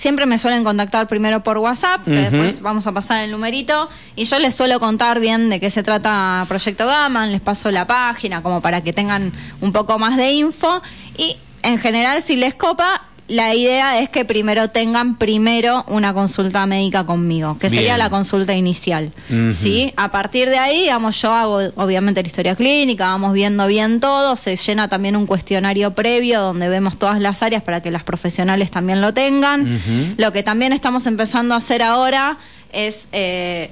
siempre 0.00 0.24
me 0.24 0.38
suelen 0.38 0.64
contactar 0.64 1.06
primero 1.06 1.42
por 1.42 1.58
WhatsApp, 1.58 2.02
que 2.06 2.30
después 2.30 2.62
vamos 2.62 2.86
a 2.86 2.92
pasar 2.92 3.22
el 3.22 3.30
numerito, 3.30 3.90
y 4.16 4.24
yo 4.24 4.38
les 4.38 4.54
suelo 4.54 4.80
contar 4.80 5.20
bien 5.20 5.50
de 5.50 5.60
qué 5.60 5.68
se 5.68 5.82
trata 5.82 6.46
Proyecto 6.48 6.86
Gaman, 6.86 7.30
les 7.30 7.42
paso 7.42 7.70
la 7.70 7.86
página 7.86 8.42
como 8.42 8.62
para 8.62 8.80
que 8.80 8.94
tengan 8.94 9.30
un 9.60 9.72
poco 9.72 9.98
más 9.98 10.16
de 10.16 10.32
info, 10.32 10.80
y 11.18 11.36
en 11.62 11.76
general 11.76 12.22
si 12.22 12.36
les 12.36 12.54
copa, 12.54 13.02
la 13.30 13.54
idea 13.54 14.00
es 14.00 14.08
que 14.08 14.24
primero 14.24 14.70
tengan 14.70 15.16
primero 15.16 15.84
una 15.88 16.12
consulta 16.12 16.66
médica 16.66 17.06
conmigo, 17.06 17.56
que 17.58 17.70
sería 17.70 17.96
la 17.96 18.10
consulta 18.10 18.54
inicial. 18.54 19.12
¿sí? 19.52 19.92
A 19.96 20.10
partir 20.10 20.48
de 20.48 20.58
ahí, 20.58 20.82
digamos, 20.82 21.22
yo 21.22 21.32
hago 21.32 21.60
obviamente 21.76 22.22
la 22.22 22.26
historia 22.26 22.56
clínica, 22.56 23.04
vamos 23.04 23.32
viendo 23.32 23.66
bien 23.68 24.00
todo, 24.00 24.34
se 24.34 24.56
llena 24.56 24.88
también 24.88 25.14
un 25.14 25.26
cuestionario 25.26 25.92
previo 25.92 26.40
donde 26.40 26.68
vemos 26.68 26.98
todas 26.98 27.20
las 27.20 27.42
áreas 27.44 27.62
para 27.62 27.80
que 27.80 27.92
las 27.92 28.02
profesionales 28.02 28.70
también 28.70 29.00
lo 29.00 29.14
tengan. 29.14 29.80
Lo 30.16 30.32
que 30.32 30.42
también 30.42 30.72
estamos 30.72 31.06
empezando 31.06 31.54
a 31.54 31.58
hacer 31.58 31.82
ahora 31.82 32.36
es... 32.72 33.08
Eh, 33.12 33.70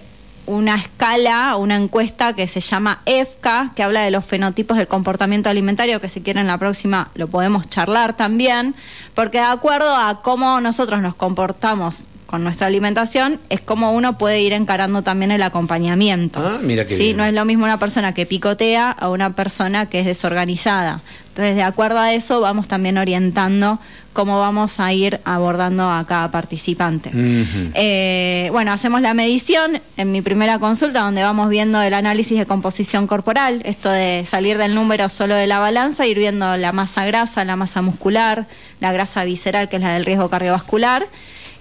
una 0.48 0.76
escala, 0.76 1.56
una 1.56 1.76
encuesta 1.76 2.32
que 2.32 2.46
se 2.46 2.60
llama 2.60 3.02
EFCA, 3.04 3.72
que 3.76 3.82
habla 3.82 4.00
de 4.00 4.10
los 4.10 4.24
fenotipos 4.24 4.78
del 4.78 4.88
comportamiento 4.88 5.50
alimentario, 5.50 6.00
que 6.00 6.08
si 6.08 6.22
quieren 6.22 6.46
la 6.46 6.56
próxima 6.56 7.10
lo 7.14 7.28
podemos 7.28 7.68
charlar 7.68 8.16
también, 8.16 8.74
porque 9.14 9.38
de 9.38 9.44
acuerdo 9.44 9.94
a 9.94 10.22
cómo 10.22 10.60
nosotros 10.60 11.02
nos 11.02 11.14
comportamos 11.14 12.04
con 12.28 12.44
nuestra 12.44 12.66
alimentación, 12.66 13.40
es 13.48 13.62
como 13.62 13.92
uno 13.92 14.18
puede 14.18 14.42
ir 14.42 14.52
encarando 14.52 15.00
también 15.02 15.30
el 15.30 15.42
acompañamiento. 15.42 16.40
Ah, 16.44 16.58
mira 16.62 16.86
que 16.86 16.94
¿Sí? 16.94 17.14
No 17.14 17.24
es 17.24 17.32
lo 17.32 17.46
mismo 17.46 17.64
una 17.64 17.78
persona 17.78 18.12
que 18.12 18.26
picotea 18.26 18.90
a 18.90 19.08
una 19.08 19.34
persona 19.34 19.86
que 19.86 20.00
es 20.00 20.04
desorganizada. 20.04 21.00
Entonces, 21.30 21.56
de 21.56 21.62
acuerdo 21.62 21.98
a 21.98 22.12
eso, 22.12 22.42
vamos 22.42 22.68
también 22.68 22.98
orientando 22.98 23.78
cómo 24.12 24.38
vamos 24.38 24.78
a 24.78 24.92
ir 24.92 25.20
abordando 25.24 25.90
a 25.90 26.04
cada 26.06 26.30
participante. 26.30 27.10
Eh, 27.14 28.50
bueno, 28.52 28.72
hacemos 28.72 29.00
la 29.00 29.14
medición 29.14 29.80
en 29.96 30.12
mi 30.12 30.20
primera 30.20 30.58
consulta, 30.58 31.00
donde 31.00 31.22
vamos 31.22 31.48
viendo 31.48 31.80
el 31.80 31.94
análisis 31.94 32.38
de 32.38 32.44
composición 32.44 33.06
corporal, 33.06 33.62
esto 33.64 33.88
de 33.90 34.26
salir 34.26 34.58
del 34.58 34.74
número 34.74 35.08
solo 35.08 35.34
de 35.34 35.46
la 35.46 35.60
balanza, 35.60 36.06
ir 36.06 36.18
viendo 36.18 36.58
la 36.58 36.72
masa 36.72 37.06
grasa, 37.06 37.42
la 37.46 37.56
masa 37.56 37.80
muscular, 37.80 38.46
la 38.80 38.92
grasa 38.92 39.24
visceral, 39.24 39.70
que 39.70 39.76
es 39.76 39.82
la 39.82 39.94
del 39.94 40.04
riesgo 40.04 40.28
cardiovascular 40.28 41.06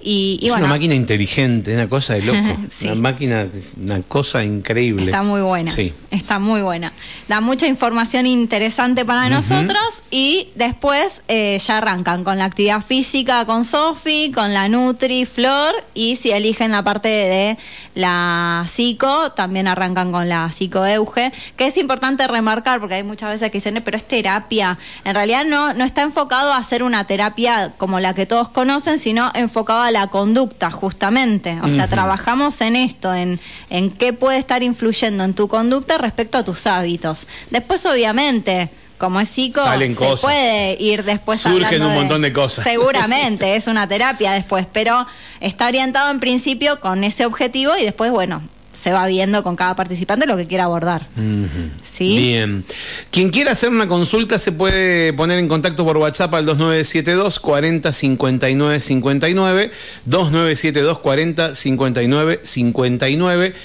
es 0.02 0.52
una 0.52 0.68
máquina 0.68 0.96
inteligente, 0.96 1.74
una 1.74 1.88
cosa 1.88 2.14
de 2.14 2.22
loco. 2.22 2.38
Una 2.82 2.96
máquina, 2.96 3.48
una 3.78 4.02
cosa 4.02 4.44
increíble. 4.44 5.06
Está 5.06 5.24
muy 5.24 5.42
buena. 5.42 5.72
Sí. 5.72 5.94
Está 6.12 6.40
muy 6.40 6.62
buena. 6.62 6.94
Da 7.28 7.42
mucha 7.42 7.68
información 7.68 8.26
interesante 8.26 9.04
para 9.04 9.30
nosotros 9.30 10.04
y 10.12 10.50
después 10.56 11.24
eh, 11.28 11.60
ya 11.60 11.78
arrancan 11.78 12.24
con 12.24 12.38
la 12.38 12.46
actividad 12.46 12.82
física 12.82 13.46
con 13.46 13.66
Sofi, 13.66 14.32
con 14.34 14.54
la 14.54 14.70
Nutri, 14.70 15.26
Flor 15.26 15.74
y 15.94 16.16
si 16.16 16.32
eligen 16.32 16.72
la 16.72 16.84
parte 16.84 17.10
de 17.10 17.58
la 17.96 18.66
psico, 18.68 19.32
también 19.32 19.68
arrancan 19.68 20.12
con 20.12 20.30
la 20.30 20.52
psicoeuge, 20.52 21.34
que 21.56 21.68
es 21.68 21.78
importante 21.78 22.28
remarcar 22.28 22.80
porque 22.80 22.96
hay 22.96 23.04
muchas 23.04 23.32
veces 23.32 23.52
que 23.52 23.58
dicen, 23.58 23.82
pero 23.84 23.98
es 23.98 24.08
terapia. 24.08 24.78
En 25.04 25.16
realidad 25.16 25.46
no, 25.46 25.74
no 25.74 25.84
está 25.84 26.04
enfocado 26.04 26.54
a 26.54 26.58
hacer 26.58 26.84
una 26.84 27.06
terapia 27.06 27.74
como 27.78 28.00
la 28.00 28.14
que 28.14 28.26
todos 28.26 28.50
conocen, 28.50 28.98
sino 28.98 29.32
enfocado 29.34 29.82
a 29.82 29.92
la 29.92 29.97
conducta, 30.06 30.70
justamente. 30.70 31.60
O 31.64 31.72
sea, 31.72 31.88
trabajamos 31.88 32.62
en 32.62 32.76
esto, 32.76 33.12
en, 33.16 33.40
en 33.72 33.90
qué 33.90 34.14
puede 34.14 34.38
estar 34.38 34.62
influyendo 34.62 35.24
en 35.24 35.34
tu 35.34 35.48
conducta 35.48 35.98
respecto 35.98 36.38
a 36.38 36.46
tus 36.46 36.68
hábitos. 36.68 37.26
Después, 37.50 37.84
obviamente, 37.88 38.70
como 39.00 39.20
es 39.20 39.30
psico, 39.30 39.62
se 39.64 40.18
puede 40.22 40.82
ir 40.82 41.04
después 41.04 41.40
Surgen 41.40 41.82
un 41.82 41.96
montón 41.96 42.22
de 42.22 42.34
cosas. 42.34 42.64
Seguramente, 42.64 43.56
es 43.56 43.68
una 43.68 43.88
terapia 43.88 44.32
después, 44.34 44.68
pero 44.72 45.06
está 45.40 45.68
orientado 45.68 46.12
en 46.12 46.20
principio 46.20 46.80
con 46.80 47.04
ese 47.04 47.26
objetivo 47.26 47.76
y 47.78 47.84
después, 47.84 48.12
bueno, 48.12 48.42
se 48.78 48.94
va 48.94 49.08
viendo 49.08 49.42
con 49.42 49.56
cada 49.56 49.74
participante 49.76 50.28
lo 50.28 50.38
que 50.38 50.46
quiera 50.46 50.66
abordar. 50.66 51.08
¿Sí? 51.84 52.16
Bien. 52.16 52.64
Quien 53.10 53.32
quiera 53.32 53.54
hacer 53.54 53.70
una 53.70 53.88
consulta 53.88 54.38
se 54.38 54.52
puede 54.52 55.14
poner 55.14 55.40
en 55.40 55.48
contacto 55.48 55.84
por 55.84 55.98
WhatsApp 55.98 56.36
al 56.36 56.46
2972 56.46 57.40
40 57.40 57.92
59 57.92 58.80
59, 58.80 59.72
2972 60.06 61.00
40 61.00 61.56
59 61.56 62.40
59 62.44 63.56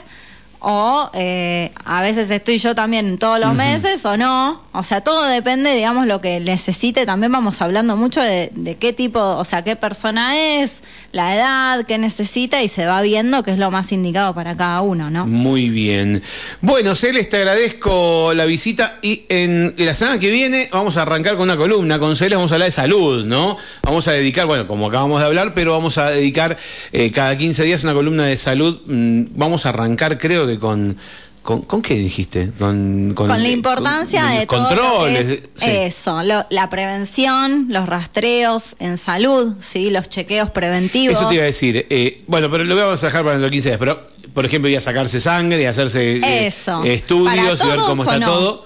o 0.65 1.09
eh, 1.13 1.73
a 1.83 2.01
veces 2.01 2.31
estoy 2.31 2.57
yo 2.57 2.73
también 2.73 3.17
todos 3.17 3.37
los 3.37 3.53
meses 3.53 4.05
o 4.05 4.15
no. 4.15 4.63
O 4.71 4.81
sea, 4.81 5.01
todo 5.01 5.25
depende, 5.25 5.75
digamos, 5.75 6.07
lo 6.07 6.21
que 6.21 6.39
necesite. 6.39 7.05
También 7.05 7.33
vamos 7.33 7.61
hablando 7.61 7.97
mucho 7.97 8.21
de, 8.21 8.77
qué 8.79 8.93
tipo, 8.93 9.19
o 9.19 9.43
sea, 9.43 9.63
qué 9.63 9.75
persona 9.75 10.61
es, 10.61 10.85
la 11.11 11.35
edad, 11.35 11.85
qué 11.85 11.97
necesita 11.97 12.63
y 12.63 12.69
se 12.69 12.85
va 12.85 13.01
viendo 13.01 13.43
qué 13.43 13.51
es 13.51 13.59
lo 13.59 13.71
más 13.71 13.91
indicado 13.91 14.33
para 14.33 14.55
cada 14.55 14.81
uno, 14.81 15.11
¿no? 15.11 15.27
Muy 15.27 15.69
bien. 15.69 16.23
Bueno, 16.61 16.95
Celes, 16.95 17.27
te 17.27 17.37
agradezco 17.37 18.33
la 18.33 18.45
visita 18.45 18.99
y 19.01 19.25
en 19.27 19.75
la 19.77 19.93
semana 19.93 20.17
que 20.17 20.31
viene 20.31 20.69
vamos 20.71 20.95
a 20.95 21.01
arrancar 21.01 21.33
con 21.33 21.43
una 21.43 21.57
columna. 21.57 21.99
Con 21.99 22.15
Celes 22.15 22.37
vamos 22.37 22.53
a 22.53 22.55
hablar 22.55 22.69
de 22.69 22.71
salud, 22.71 23.25
¿no? 23.25 23.57
Vamos 23.83 24.07
a 24.07 24.13
dedicar, 24.13 24.45
bueno, 24.45 24.65
como 24.65 24.87
acabamos 24.87 25.19
de 25.19 25.27
hablar, 25.27 25.53
pero 25.53 25.73
vamos 25.73 25.97
a 25.97 26.09
dedicar 26.09 26.57
eh, 26.93 27.11
cada 27.11 27.37
15 27.37 27.63
días 27.65 27.83
una 27.83 27.93
columna 27.93 28.25
de 28.25 28.37
salud. 28.37 28.79
Mm, 28.85 29.25
vamos 29.35 29.65
a 29.65 29.69
arrancar, 29.69 30.17
creo 30.17 30.47
que 30.47 30.52
con, 30.59 30.97
con, 31.43 31.81
qué 31.81 31.95
dijiste? 31.95 32.51
Con, 32.57 33.13
con, 33.15 33.27
la 33.27 33.49
importancia 33.49 34.25
de 34.27 34.47
controles. 34.47 35.39
Eso, 35.61 36.21
la 36.23 36.69
prevención, 36.69 37.67
los 37.69 37.87
rastreos 37.87 38.77
en 38.79 38.97
salud, 38.97 39.53
¿sí? 39.59 39.89
los 39.89 40.09
chequeos 40.09 40.51
preventivos. 40.51 41.17
Eso 41.17 41.27
te 41.27 41.35
iba 41.35 41.43
a 41.43 41.47
decir. 41.47 41.85
Eh, 41.89 42.23
bueno, 42.27 42.49
pero 42.49 42.63
lo 42.63 42.75
vamos 42.75 43.03
a 43.03 43.07
dejar 43.07 43.25
para 43.25 43.37
los 43.37 43.51
15 43.51 43.69
días. 43.69 43.79
Pero, 43.79 44.07
por 44.33 44.45
ejemplo, 44.45 44.69
ir 44.69 44.77
a 44.77 44.81
sacarse 44.81 45.19
sangre 45.19 45.61
y 45.61 45.65
hacerse 45.65 46.17
eh, 46.17 46.47
estudios 46.47 47.63
y 47.63 47.67
ver 47.67 47.77
cómo 47.77 48.03
está 48.03 48.19
todo. 48.21 48.65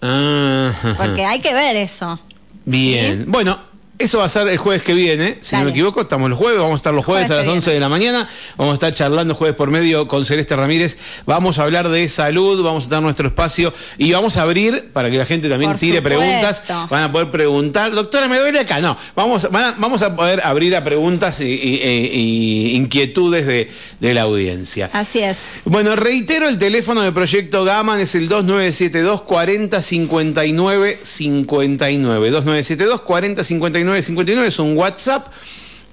Ah, 0.00 0.72
Porque 0.96 1.24
hay 1.24 1.40
que 1.40 1.54
ver 1.54 1.76
eso. 1.76 2.18
Bien. 2.64 3.24
Bueno. 3.28 3.71
Eso 4.02 4.18
va 4.18 4.24
a 4.24 4.28
ser 4.28 4.48
el 4.48 4.58
jueves 4.58 4.82
que 4.82 4.94
viene, 4.94 5.36
si 5.40 5.54
no 5.54 5.62
me 5.62 5.70
equivoco, 5.70 6.00
estamos 6.00 6.28
los 6.28 6.36
jueves, 6.36 6.58
vamos 6.58 6.72
a 6.72 6.76
estar 6.76 6.92
los 6.92 7.04
jueves, 7.04 7.30
a 7.30 7.36
las 7.36 7.46
11 7.46 7.70
de 7.70 7.78
la 7.78 7.88
mañana, 7.88 8.28
vamos 8.56 8.72
a 8.72 8.74
estar 8.74 8.92
charlando 8.92 9.36
jueves 9.36 9.54
por 9.54 9.70
medio 9.70 10.08
con 10.08 10.24
Celeste 10.24 10.56
Ramírez, 10.56 10.98
vamos 11.24 11.60
a 11.60 11.62
hablar 11.62 11.88
de 11.88 12.08
salud, 12.08 12.64
vamos 12.64 12.86
a 12.86 12.88
dar 12.88 13.02
nuestro 13.02 13.28
espacio 13.28 13.72
y 13.98 14.10
vamos 14.10 14.38
a 14.38 14.42
abrir 14.42 14.90
para 14.92 15.08
que 15.08 15.18
la 15.18 15.24
gente 15.24 15.48
también 15.48 15.76
tire 15.76 16.02
preguntas, 16.02 16.64
van 16.90 17.04
a 17.04 17.12
poder 17.12 17.30
preguntar, 17.30 17.92
doctora, 17.92 18.26
me 18.26 18.40
duele 18.40 18.58
acá, 18.58 18.80
no, 18.80 18.96
vamos, 19.14 19.48
vamos 19.52 20.02
a 20.02 20.16
poder 20.16 20.40
abrir 20.42 20.74
a 20.74 20.82
preguntas 20.82 21.40
y, 21.40 22.72
inquietudes 22.74 23.46
de, 23.46 23.70
de, 24.00 24.14
la 24.14 24.22
audiencia. 24.22 24.90
Así 24.92 25.20
es. 25.20 25.60
Bueno, 25.64 25.94
reitero, 25.94 26.48
el 26.48 26.58
teléfono 26.58 27.02
de 27.02 27.12
Proyecto 27.12 27.64
Gaman 27.64 28.00
es 28.00 28.16
el 28.16 28.28
2972 28.28 29.22
40 29.22 29.80
59 29.80 30.98
59, 31.00 32.30
2972 32.30 33.00
40 33.02 33.44
59 33.44 33.91
59 34.00 34.48
es 34.48 34.58
un 34.58 34.76
WhatsApp. 34.76 35.28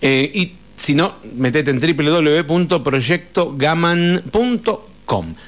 Eh, 0.02 0.32
y 0.34 0.54
si 0.76 0.96
no, 0.96 1.16
metete 1.36 1.72
en 1.72 1.80
www.proyectogaman.com 1.80 4.80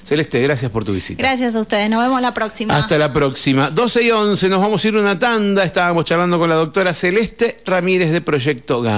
Celeste, 0.04 0.42
gracias 0.42 0.72
por 0.72 0.84
tu 0.84 0.94
visita. 0.94 1.22
Gracias 1.22 1.56
a 1.56 1.60
ustedes, 1.60 1.90
nos 1.90 2.02
vemos 2.02 2.22
la 2.22 2.34
próxima. 2.34 2.76
Hasta 2.76 2.98
la 2.98 3.14
próxima. 3.14 3.70
12 3.70 4.04
y 4.04 4.12
11, 4.12 4.50
nos 4.50 4.60
vamos 4.60 4.84
a 4.84 4.88
ir 4.88 4.96
una 4.96 5.20
tanda. 5.20 5.64
Estábamos 5.64 6.06
charlando 6.06 6.40
con 6.40 6.50
la 6.50 6.56
doctora 6.56 6.94
Celeste 6.94 7.60
Ramírez 7.66 8.12
de 8.12 8.22
Proyecto 8.22 8.82
GAM. 8.82 8.90